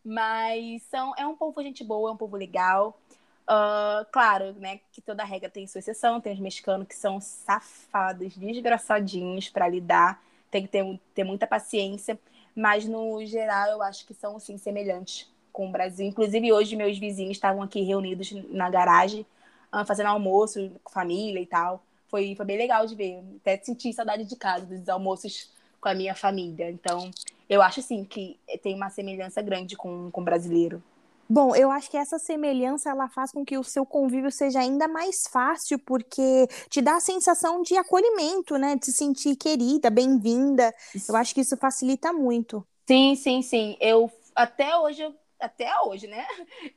Mas 0.03 0.83
são... 0.83 1.13
é 1.17 1.25
um 1.25 1.35
povo 1.35 1.61
gente 1.61 1.83
boa, 1.83 2.09
é 2.09 2.13
um 2.13 2.17
povo 2.17 2.37
legal. 2.37 2.99
Uh, 3.43 4.05
claro, 4.11 4.53
né, 4.53 4.79
que 4.91 5.01
toda 5.01 5.23
regra 5.23 5.49
tem 5.49 5.65
sua 5.67 5.79
exceção. 5.79 6.21
Tem 6.21 6.33
os 6.33 6.39
mexicanos 6.39 6.87
que 6.87 6.95
são 6.95 7.19
safados, 7.19 8.35
desgraçadinhos 8.35 9.49
para 9.49 9.67
lidar. 9.67 10.21
Tem 10.49 10.63
que 10.63 10.69
ter, 10.69 10.99
ter 11.15 11.23
muita 11.23 11.47
paciência. 11.47 12.19
Mas, 12.55 12.85
no 12.85 13.25
geral, 13.25 13.69
eu 13.69 13.81
acho 13.81 14.05
que 14.05 14.13
são, 14.13 14.37
sim, 14.39 14.57
semelhantes 14.57 15.31
com 15.51 15.67
o 15.67 15.71
Brasil. 15.71 16.05
Inclusive, 16.05 16.51
hoje, 16.51 16.75
meus 16.75 16.97
vizinhos 16.97 17.37
estavam 17.37 17.61
aqui 17.61 17.81
reunidos 17.81 18.31
na 18.49 18.69
garagem, 18.69 19.25
uh, 19.73 19.85
fazendo 19.85 20.07
almoço 20.07 20.71
com 20.83 20.91
família 20.91 21.39
e 21.41 21.45
tal. 21.45 21.83
Foi, 22.11 22.35
foi 22.35 22.45
bem 22.45 22.57
legal 22.57 22.85
de 22.85 22.93
ver. 22.93 23.23
Até 23.37 23.57
senti 23.63 23.91
saudade 23.93 24.25
de 24.25 24.35
casa, 24.35 24.65
dos 24.65 24.89
almoços 24.89 25.49
com 25.79 25.89
a 25.89 25.95
minha 25.95 26.13
família. 26.13 26.69
Então, 26.69 27.09
eu 27.49 27.61
acho, 27.61 27.81
sim, 27.81 28.03
que 28.03 28.37
tem 28.61 28.75
uma 28.75 28.89
semelhança 28.89 29.41
grande 29.41 29.75
com, 29.75 30.11
com 30.11 30.21
o 30.21 30.23
brasileiro. 30.23 30.83
Bom, 31.27 31.55
eu 31.55 31.71
acho 31.71 31.89
que 31.89 31.95
essa 31.95 32.19
semelhança 32.19 32.89
ela 32.89 33.07
faz 33.07 33.31
com 33.31 33.45
que 33.45 33.57
o 33.57 33.63
seu 33.63 33.85
convívio 33.85 34.29
seja 34.29 34.59
ainda 34.59 34.85
mais 34.85 35.25
fácil, 35.27 35.79
porque 35.79 36.45
te 36.69 36.81
dá 36.81 36.97
a 36.97 36.99
sensação 36.99 37.61
de 37.61 37.77
acolhimento, 37.77 38.57
né? 38.57 38.75
De 38.75 38.85
se 38.85 38.91
sentir 38.91 39.37
querida, 39.37 39.89
bem-vinda. 39.89 40.73
Eu 41.07 41.15
acho 41.15 41.33
que 41.33 41.39
isso 41.39 41.55
facilita 41.55 42.11
muito. 42.11 42.67
Sim, 42.85 43.15
sim, 43.15 43.41
sim. 43.41 43.77
Eu 43.79 44.11
até 44.35 44.75
hoje, 44.77 45.09
até 45.41 45.69
hoje, 45.81 46.07
né? 46.07 46.25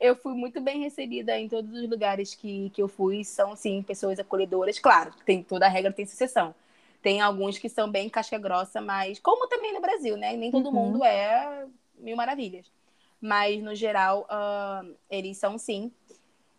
Eu 0.01 0.17
fui 0.17 0.35
muito 0.35 0.61
bem 0.61 0.81
recebida 0.81 1.39
em 1.39 1.49
todos 1.49 1.73
os 1.73 1.89
lugares 1.89 2.35
que, 2.35 2.71
que 2.71 2.83
eu 2.83 2.89
fui. 2.89 3.25
São, 3.25 3.55
sim, 3.55 3.83
pessoas 3.83 4.19
acolhedoras. 4.19 4.79
Claro, 4.79 5.13
tem 5.25 5.43
toda 5.43 5.67
a 5.67 5.69
regra 5.69 5.93
tem 5.93 6.07
sucessão. 6.07 6.55
Tem 7.03 7.21
alguns 7.21 7.59
que 7.59 7.69
são 7.69 7.91
bem 7.91 8.09
casca 8.09 8.39
grossa, 8.39 8.81
mas 8.81 9.19
como 9.19 9.47
também 9.47 9.75
no 9.75 9.81
Brasil, 9.81 10.17
né? 10.17 10.35
Nem 10.37 10.51
todo 10.51 10.67
uhum. 10.67 10.73
mundo 10.73 11.05
é 11.05 11.67
mil 11.99 12.17
maravilhas 12.17 12.67
mas 13.25 13.63
no 13.63 13.75
geral 13.75 14.29
uh, 14.31 14.95
eles 15.09 15.39
são 15.39 15.57
sim. 15.57 15.91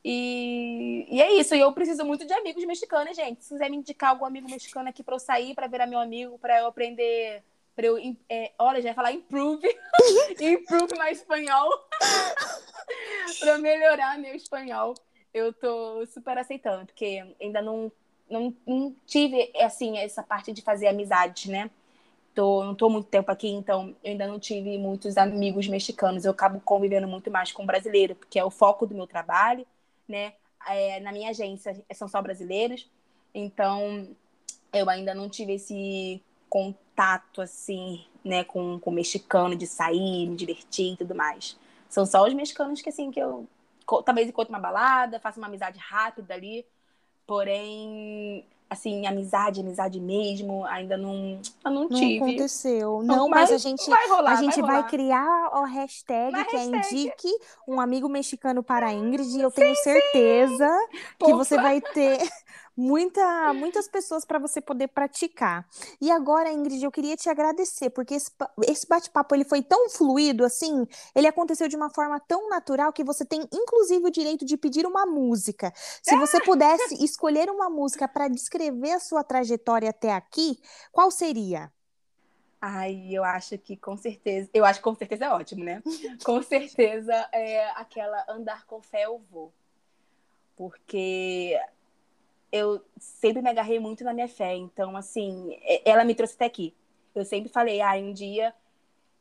E, 0.04 1.06
e, 1.10 1.22
é 1.22 1.34
isso, 1.34 1.54
e 1.54 1.60
eu 1.60 1.72
preciso 1.74 2.04
muito 2.04 2.26
de 2.26 2.34
amigos 2.34 2.65
mexicanos, 2.65 3.15
gente. 3.15 3.44
Se 3.44 3.54
quiser 3.54 3.70
me 3.70 3.78
indicar 3.78 4.10
algum 4.10 4.26
amigo 4.26 4.50
mexicano 4.50 4.89
aqui 4.89 5.04
para 5.04 5.15
eu 5.15 5.20
sair, 5.20 5.54
para 5.54 5.68
virar 5.68 5.86
meu 5.86 6.00
amigo, 6.00 6.39
para 6.39 6.60
eu 6.60 6.68
aprender, 6.68 7.44
para 7.76 7.88
eu, 7.88 7.98
é, 8.30 8.52
olha, 8.58 8.82
já 8.82 8.90
ia 8.90 8.96
falar 8.96 9.12
improve, 9.12 9.68
improve 10.40 10.98
meu 10.98 11.08
espanhol, 11.08 11.70
para 13.40 13.58
melhorar 13.58 14.18
meu 14.18 14.36
espanhol. 14.36 14.94
Eu 15.34 15.52
tô 15.52 16.06
super 16.06 16.38
aceitando, 16.38 16.86
porque 16.86 17.36
ainda 17.42 17.62
não, 17.62 17.92
não, 18.30 18.56
não 18.66 18.96
tive, 19.06 19.52
assim, 19.58 19.98
essa 19.98 20.24
parte 20.24 20.54
de 20.54 20.62
fazer 20.62 20.88
amizades, 20.88 21.48
né? 21.48 21.70
tô, 22.36 22.64
não 22.64 22.74
estou 22.74 22.90
muito 22.90 23.08
tempo 23.08 23.32
aqui, 23.32 23.48
então 23.48 23.96
eu 24.04 24.12
ainda 24.12 24.28
não 24.28 24.38
tive 24.38 24.78
muitos 24.78 25.18
amigos 25.18 25.68
mexicanos. 25.68 26.26
Eu 26.26 26.32
acabo 26.32 26.60
convivendo 26.60 27.08
muito 27.08 27.32
mais 27.32 27.52
com 27.52 27.66
brasileiro, 27.66 28.14
porque 28.14 28.38
é 28.38 28.44
o 28.44 28.52
foco 28.52 28.86
do 28.86 28.94
meu 28.94 29.08
trabalho, 29.08 29.66
né? 30.08 30.34
É, 30.68 31.00
na 31.00 31.12
minha 31.12 31.30
agência 31.30 31.82
são 31.94 32.08
só 32.08 32.22
brasileiros, 32.22 32.90
então 33.34 34.08
eu 34.74 34.90
ainda 34.90 35.14
não 35.14 35.30
tive 35.30 35.54
esse 35.54 36.22
contato 36.56 37.41
assim, 37.41 38.06
né, 38.24 38.46
com, 38.46 38.80
com 38.80 38.89
mexicano 38.89 39.58
de 39.58 39.68
sair, 39.68 40.26
me 40.26 40.38
divertir 40.38 40.94
e 40.94 40.96
tudo 40.96 41.13
mais. 41.13 41.58
São 41.89 42.06
só 42.06 42.26
os 42.26 42.34
mexicanos 42.34 42.82
que 42.82 42.88
assim 42.88 43.12
que 43.12 43.20
eu 43.20 43.46
talvez 44.06 44.30
encontro 44.30 44.54
uma 44.54 44.60
balada, 44.60 45.20
faço 45.20 45.38
uma 45.38 45.48
amizade 45.48 45.78
rápida 45.78 46.34
ali, 46.34 46.65
porém 47.28 48.46
assim, 48.70 49.06
amizade, 49.06 49.60
amizade 49.62 50.00
mesmo, 50.00 50.65
ainda 50.65 50.98
não, 50.98 51.39
não, 51.63 51.72
não 51.72 51.89
tive. 51.89 52.18
aconteceu. 52.18 53.04
Não, 53.04 53.15
não 53.15 53.30
mas, 53.30 53.52
mas, 53.52 53.52
a 53.52 53.70
gente 53.70 53.89
vai, 53.89 54.08
rolar, 54.08 54.32
a 54.32 54.36
gente 54.36 54.62
vai, 54.62 54.82
vai 54.82 54.89
criar 54.89 55.50
o 55.54 55.63
hashtag 55.65 56.36
Uma 56.36 56.46
que 56.46 56.58
hashtag. 56.58 56.76
é 56.76 56.80
indique 56.80 57.38
um 57.68 57.80
amigo 57.80 58.10
mexicano 58.10 58.63
para 58.63 58.88
a 58.88 58.94
Ingrid 58.94 59.38
e 59.38 59.41
eu 59.41 59.50
sim, 59.52 59.58
tenho 59.58 59.76
certeza 59.76 60.68
sim. 60.68 61.26
que 61.26 61.34
você 61.34 61.58
vai 61.58 61.80
ter 61.80 62.18
muita, 62.76 63.54
muitas 63.54 63.88
pessoas 63.88 64.26
para 64.26 64.40
você 64.40 64.60
poder 64.60 64.88
praticar. 64.90 65.68
E 66.02 66.12
agora, 66.12 66.52
Ingrid, 66.52 66.84
eu 66.84 66.92
queria 66.92 67.16
te 67.16 67.30
agradecer, 67.30 67.90
porque 67.90 68.16
esse, 68.16 68.32
esse 68.68 68.88
bate-papo 68.88 69.34
ele 69.34 69.46
foi 69.46 69.62
tão 69.62 69.90
fluido 69.90 70.44
assim, 70.44 70.86
ele 71.16 71.28
aconteceu 71.28 71.68
de 71.68 71.76
uma 71.76 71.90
forma 71.90 72.20
tão 72.20 72.50
natural 72.50 72.92
que 72.92 73.04
você 73.04 73.24
tem 73.24 73.48
inclusive 73.54 74.06
o 74.06 74.12
direito 74.12 74.46
de 74.46 74.58
pedir 74.58 74.86
uma 74.86 75.06
música. 75.06 75.72
Se 76.04 76.16
você 76.18 76.40
pudesse 76.42 77.04
escolher 77.04 77.50
uma 77.50 77.70
música 77.70 78.08
para 78.08 78.28
descrever 78.28 78.92
a 78.92 79.00
sua 79.00 79.24
trajetória 79.24 79.90
até 79.90 80.12
aqui, 80.12 80.60
qual 80.92 81.10
seria? 81.10 81.72
Ai, 82.62 83.10
eu 83.12 83.24
acho 83.24 83.58
que 83.58 83.78
com 83.78 83.96
certeza. 83.96 84.50
Eu 84.54 84.66
acho 84.66 84.80
que 84.80 84.84
com 84.84 84.96
certeza 84.96 85.26
é 85.26 85.30
ótimo, 85.30 85.64
né? 85.64 85.84
com 86.24 86.42
certeza 86.42 87.14
é 87.32 87.70
aquela 87.72 88.26
andar 88.28 88.66
com 88.66 88.82
fé 88.82 89.06
eu 89.06 89.22
vou. 89.32 89.54
Porque 90.56 91.60
eu 92.56 92.82
sempre 92.98 93.41
me 93.41 93.50
agarrei 93.50 93.80
muito 93.80 94.06
na 94.06 94.13
minha 94.13 94.30
fé. 94.30 94.56
Então, 94.56 94.96
assim, 94.96 95.60
ela 95.84 96.06
me 96.06 96.15
trouxe 96.15 96.36
até 96.36 96.46
aqui. 96.46 96.74
Eu 97.13 97.26
sempre 97.26 97.52
falei, 97.52 97.82
ah, 97.82 97.96
um 97.96 98.13
dia 98.13 98.54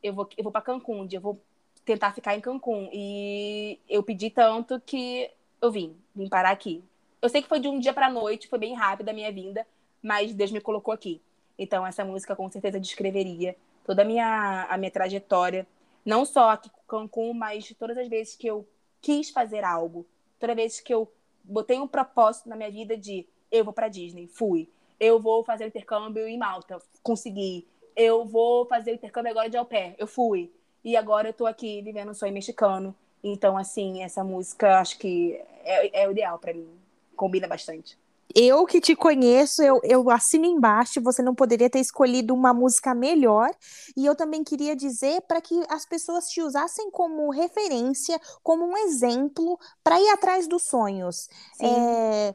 eu 0.01 0.13
vou, 0.13 0.29
eu 0.37 0.45
vou 0.45 0.53
para 0.53 0.63
Cancún, 0.63 1.01
um 1.01 1.07
dia 1.07 1.19
eu 1.19 1.23
vou 1.23 1.41
tentar 1.85 2.15
ficar 2.15 2.37
em 2.37 2.41
Cancún. 2.41 2.89
E 2.93 3.81
eu 3.89 4.05
pedi 4.05 4.31
tanto 4.31 4.81
que 4.81 5.29
eu 5.61 5.73
vim, 5.73 5.97
vim 6.15 6.29
parar 6.29 6.51
aqui. 6.51 6.85
Eu 7.21 7.29
sei 7.29 7.43
que 7.43 7.49
foi 7.49 7.59
de 7.59 7.67
um 7.67 7.81
dia 7.81 7.93
para 7.93 8.09
noite, 8.09 8.47
foi 8.47 8.59
bem 8.59 8.73
rápida 8.73 9.11
a 9.11 9.15
minha 9.15 9.33
vinda, 9.33 9.67
mas 10.01 10.33
Deus 10.33 10.53
me 10.53 10.61
colocou 10.61 10.95
aqui. 10.95 11.21
Então, 11.59 11.85
essa 11.85 12.05
música 12.05 12.37
com 12.37 12.49
certeza 12.49 12.79
descreveria 12.79 13.57
toda 13.85 14.03
a 14.03 14.05
minha, 14.05 14.67
a 14.71 14.79
minha 14.79 14.93
trajetória, 14.93 15.67
não 16.05 16.25
só 16.25 16.51
aqui 16.51 16.69
em 16.69 16.87
Cancún, 16.87 17.35
mas 17.35 17.75
todas 17.77 17.99
as 17.99 18.07
vezes 18.07 18.37
que 18.37 18.47
eu 18.47 18.65
quis 19.01 19.31
fazer 19.31 19.65
algo, 19.65 20.07
toda 20.39 20.55
vez 20.55 20.79
que 20.81 20.95
eu 20.95 21.11
botei 21.45 21.79
um 21.79 21.87
propósito 21.87 22.49
na 22.49 22.57
minha 22.57 22.71
vida 22.71 22.97
de 22.97 23.27
eu 23.51 23.65
vou 23.65 23.73
para 23.73 23.89
Disney, 23.89 24.27
fui. 24.27 24.69
Eu 24.99 25.21
vou 25.21 25.45
fazer 25.45 25.67
intercâmbio 25.67 26.27
em 26.27 26.39
Malta, 26.39 26.79
consegui. 27.03 27.67
Eu 27.95 28.25
vou 28.25 28.67
fazer 28.67 28.95
intercâmbio 28.95 29.31
agora 29.31 29.49
de 29.49 29.57
au 29.57 29.65
pair, 29.65 29.95
eu 29.99 30.07
fui. 30.07 30.51
E 30.83 30.97
agora 30.97 31.29
eu 31.29 31.33
tô 31.33 31.47
aqui 31.47 31.81
vivendo 31.83 32.11
um 32.11 32.15
sonho 32.15 32.33
mexicano. 32.33 32.95
Então, 33.23 33.57
assim, 33.57 34.03
essa 34.03 34.25
música 34.25 34.81
acho 34.81 34.99
que 34.99 35.35
é, 35.65 36.03
é 36.03 36.11
ideal 36.11 36.39
para 36.39 36.53
mim. 36.53 36.69
Combina 37.17 37.47
bastante 37.47 37.97
eu 38.35 38.67
que 38.67 38.81
te 38.81 38.97
conheço, 38.97 39.63
eu, 39.63 39.81
eu 39.85 40.11
assino 40.11 40.45
embaixo, 40.45 41.01
você 41.01 41.23
não 41.23 41.35
poderia 41.35 41.71
ter 41.71 41.79
escolhido 41.79 42.35
uma 42.35 42.53
música 42.53 42.95
melhor. 42.95 43.51
E 43.97 44.05
eu 44.05 44.15
também 44.15 44.43
queria 44.43 44.75
dizer 44.75 45.21
para 45.23 45.41
que 45.41 45.63
as 45.69 45.87
pessoas 45.87 46.29
te 46.29 46.43
usassem 46.43 46.91
como 46.91 47.31
referência, 47.31 48.21
como 48.43 48.65
um 48.65 48.77
exemplo 48.77 49.59
para 49.83 50.01
ir 50.01 50.09
atrás 50.11 50.49
dos 50.49 50.65
sonhos. 50.65 51.29
É, 51.61 52.35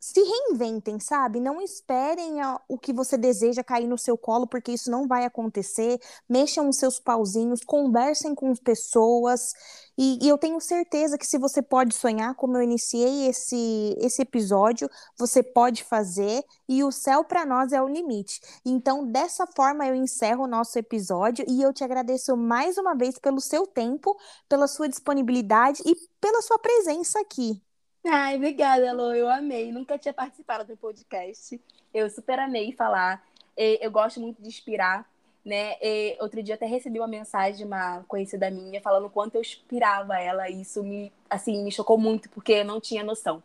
se 0.00 0.20
reinventem, 0.20 1.00
sabe? 1.00 1.40
Não 1.40 1.60
esperem 1.60 2.40
a, 2.40 2.60
o 2.68 2.78
que 2.78 2.92
você 2.92 3.16
deseja 3.16 3.64
cair 3.64 3.86
no 3.86 3.98
seu 3.98 4.16
colo, 4.16 4.46
porque 4.46 4.72
isso 4.72 4.90
não 4.90 5.06
vai 5.06 5.24
acontecer. 5.24 5.98
Mexam 6.28 6.68
os 6.68 6.76
seus 6.78 7.00
pauzinhos, 7.00 7.64
conversem 7.64 8.34
com 8.34 8.54
pessoas. 8.54 9.52
E, 9.96 10.18
e, 10.22 10.28
eu 10.28 10.38
tenho 10.38 10.60
certeza 10.60 11.18
que 11.18 11.26
se 11.26 11.38
você 11.38 11.60
pode 11.60 11.94
sonhar, 11.94 12.34
como 12.36 12.56
eu 12.56 12.62
iniciei 12.62 13.26
esse, 13.28 13.96
esse 13.98 14.22
episódio, 14.22 14.88
você 15.18 15.42
pode 15.42 15.82
fazer. 15.82 16.44
E 16.68 16.84
o 16.84 16.92
céu 16.92 17.24
para 17.24 17.44
nós 17.44 17.72
é 17.72 17.82
o 17.82 17.88
limite. 17.88 18.40
Então, 18.64 19.04
dessa 19.10 19.46
forma, 19.56 19.86
eu 19.86 19.94
encerro 19.94 20.44
o 20.44 20.48
nosso 20.48 20.78
episódio 20.78 21.44
e 21.48 21.60
eu 21.62 21.72
te 21.72 21.82
agradeço 21.82 22.36
mais 22.36 22.78
uma 22.78 22.94
vez 22.94 23.18
pelo 23.18 23.40
seu 23.40 23.66
tempo, 23.66 24.16
pela 24.48 24.68
sua 24.68 24.88
disponibilidade 24.88 25.82
e 25.84 25.94
pela 26.20 26.42
sua 26.42 26.58
presença 26.58 27.18
aqui. 27.20 27.60
Ai, 28.06 28.36
obrigada, 28.36 28.92
Lô. 28.92 29.12
Eu 29.12 29.28
amei. 29.28 29.70
Nunca 29.72 29.98
tinha 29.98 30.14
participado 30.14 30.64
do 30.64 30.76
podcast. 30.76 31.60
Eu 31.92 32.08
super 32.10 32.38
amei 32.38 32.72
falar. 32.72 33.22
Eu 33.56 33.90
gosto 33.90 34.20
muito 34.20 34.40
de 34.40 34.48
inspirar, 34.48 35.08
né? 35.44 35.76
Outro 36.20 36.42
dia 36.42 36.54
até 36.54 36.66
recebi 36.66 36.98
uma 36.98 37.08
mensagem 37.08 37.58
de 37.58 37.64
uma 37.64 38.04
conhecida 38.08 38.50
minha 38.50 38.80
falando 38.80 39.10
quanto 39.10 39.34
eu 39.34 39.40
inspirava 39.40 40.18
ela. 40.18 40.48
E 40.48 40.62
isso 40.62 40.82
me, 40.82 41.12
assim, 41.28 41.62
me 41.64 41.72
chocou 41.72 41.98
muito, 41.98 42.28
porque 42.30 42.52
eu 42.52 42.64
não 42.64 42.80
tinha 42.80 43.02
noção. 43.04 43.42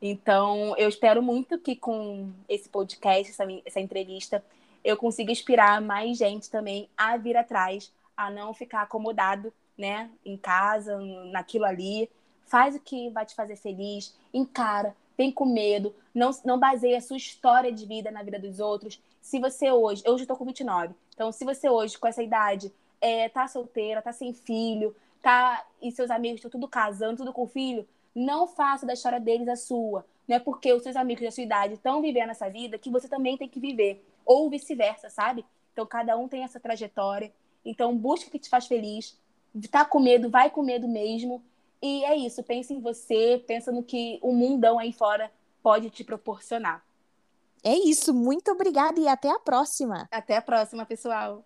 Então, 0.00 0.76
eu 0.76 0.88
espero 0.88 1.20
muito 1.22 1.58
que 1.58 1.74
com 1.74 2.30
esse 2.48 2.68
podcast, 2.68 3.30
essa, 3.32 3.44
essa 3.66 3.80
entrevista, 3.80 4.44
eu 4.84 4.96
consiga 4.96 5.32
inspirar 5.32 5.80
mais 5.80 6.16
gente 6.18 6.48
também 6.50 6.88
a 6.96 7.16
vir 7.16 7.36
atrás, 7.36 7.92
a 8.16 8.30
não 8.30 8.54
ficar 8.54 8.82
acomodado, 8.82 9.52
né, 9.76 10.10
em 10.24 10.36
casa, 10.36 10.98
naquilo 11.32 11.64
ali, 11.64 12.08
faz 12.48 12.74
o 12.74 12.80
que 12.80 13.10
vai 13.10 13.24
te 13.24 13.34
fazer 13.34 13.56
feliz, 13.56 14.16
encara, 14.32 14.96
tem 15.16 15.32
com 15.32 15.44
medo, 15.44 15.94
não, 16.14 16.30
não 16.44 16.58
baseia 16.58 16.98
a 16.98 17.00
sua 17.00 17.16
história 17.16 17.72
de 17.72 17.86
vida 17.86 18.10
na 18.10 18.22
vida 18.22 18.38
dos 18.38 18.60
outros. 18.60 19.00
Se 19.20 19.38
você 19.38 19.70
hoje, 19.70 20.02
eu 20.04 20.14
hoje 20.14 20.24
estou 20.24 20.36
com 20.36 20.44
29, 20.44 20.94
então 21.14 21.30
se 21.32 21.44
você 21.44 21.68
hoje, 21.68 21.98
com 21.98 22.06
essa 22.06 22.22
idade, 22.22 22.72
é, 23.00 23.28
tá 23.28 23.46
solteira, 23.48 24.02
tá 24.02 24.12
sem 24.12 24.32
filho, 24.32 24.94
tá 25.22 25.64
e 25.82 25.90
seus 25.90 26.10
amigos 26.10 26.38
estão 26.38 26.50
tudo 26.50 26.68
casando, 26.68 27.18
tudo 27.18 27.32
com 27.32 27.46
filho, 27.46 27.86
não 28.14 28.46
faça 28.46 28.86
da 28.86 28.92
história 28.92 29.20
deles 29.20 29.48
a 29.48 29.56
sua. 29.56 30.04
Não 30.26 30.36
é 30.36 30.38
porque 30.38 30.72
os 30.72 30.82
seus 30.82 30.96
amigos 30.96 31.24
da 31.24 31.30
sua 31.30 31.42
idade 31.42 31.74
estão 31.74 32.02
vivendo 32.02 32.30
essa 32.30 32.50
vida 32.50 32.78
que 32.78 32.90
você 32.90 33.08
também 33.08 33.36
tem 33.36 33.48
que 33.48 33.58
viver. 33.58 34.04
Ou 34.26 34.50
vice-versa, 34.50 35.08
sabe? 35.08 35.44
Então, 35.72 35.86
cada 35.86 36.16
um 36.16 36.28
tem 36.28 36.42
essa 36.42 36.60
trajetória. 36.60 37.32
Então, 37.64 37.96
busca 37.96 38.28
o 38.28 38.30
que 38.30 38.38
te 38.38 38.48
faz 38.48 38.66
feliz. 38.66 39.16
Tá 39.70 39.84
com 39.84 40.00
medo, 40.00 40.28
vai 40.28 40.50
com 40.50 40.62
medo 40.62 40.86
mesmo. 40.86 41.42
E 41.82 42.04
é 42.04 42.16
isso. 42.16 42.42
Pense 42.42 42.72
em 42.72 42.80
você, 42.80 43.42
pensa 43.46 43.70
no 43.70 43.82
que 43.82 44.18
o 44.22 44.32
mundão 44.32 44.78
aí 44.78 44.92
fora 44.92 45.30
pode 45.62 45.90
te 45.90 46.04
proporcionar. 46.04 46.84
É 47.62 47.74
isso. 47.74 48.14
Muito 48.14 48.50
obrigada 48.50 49.00
e 49.00 49.08
até 49.08 49.30
a 49.30 49.38
próxima. 49.38 50.08
Até 50.10 50.36
a 50.36 50.42
próxima, 50.42 50.86
pessoal. 50.86 51.44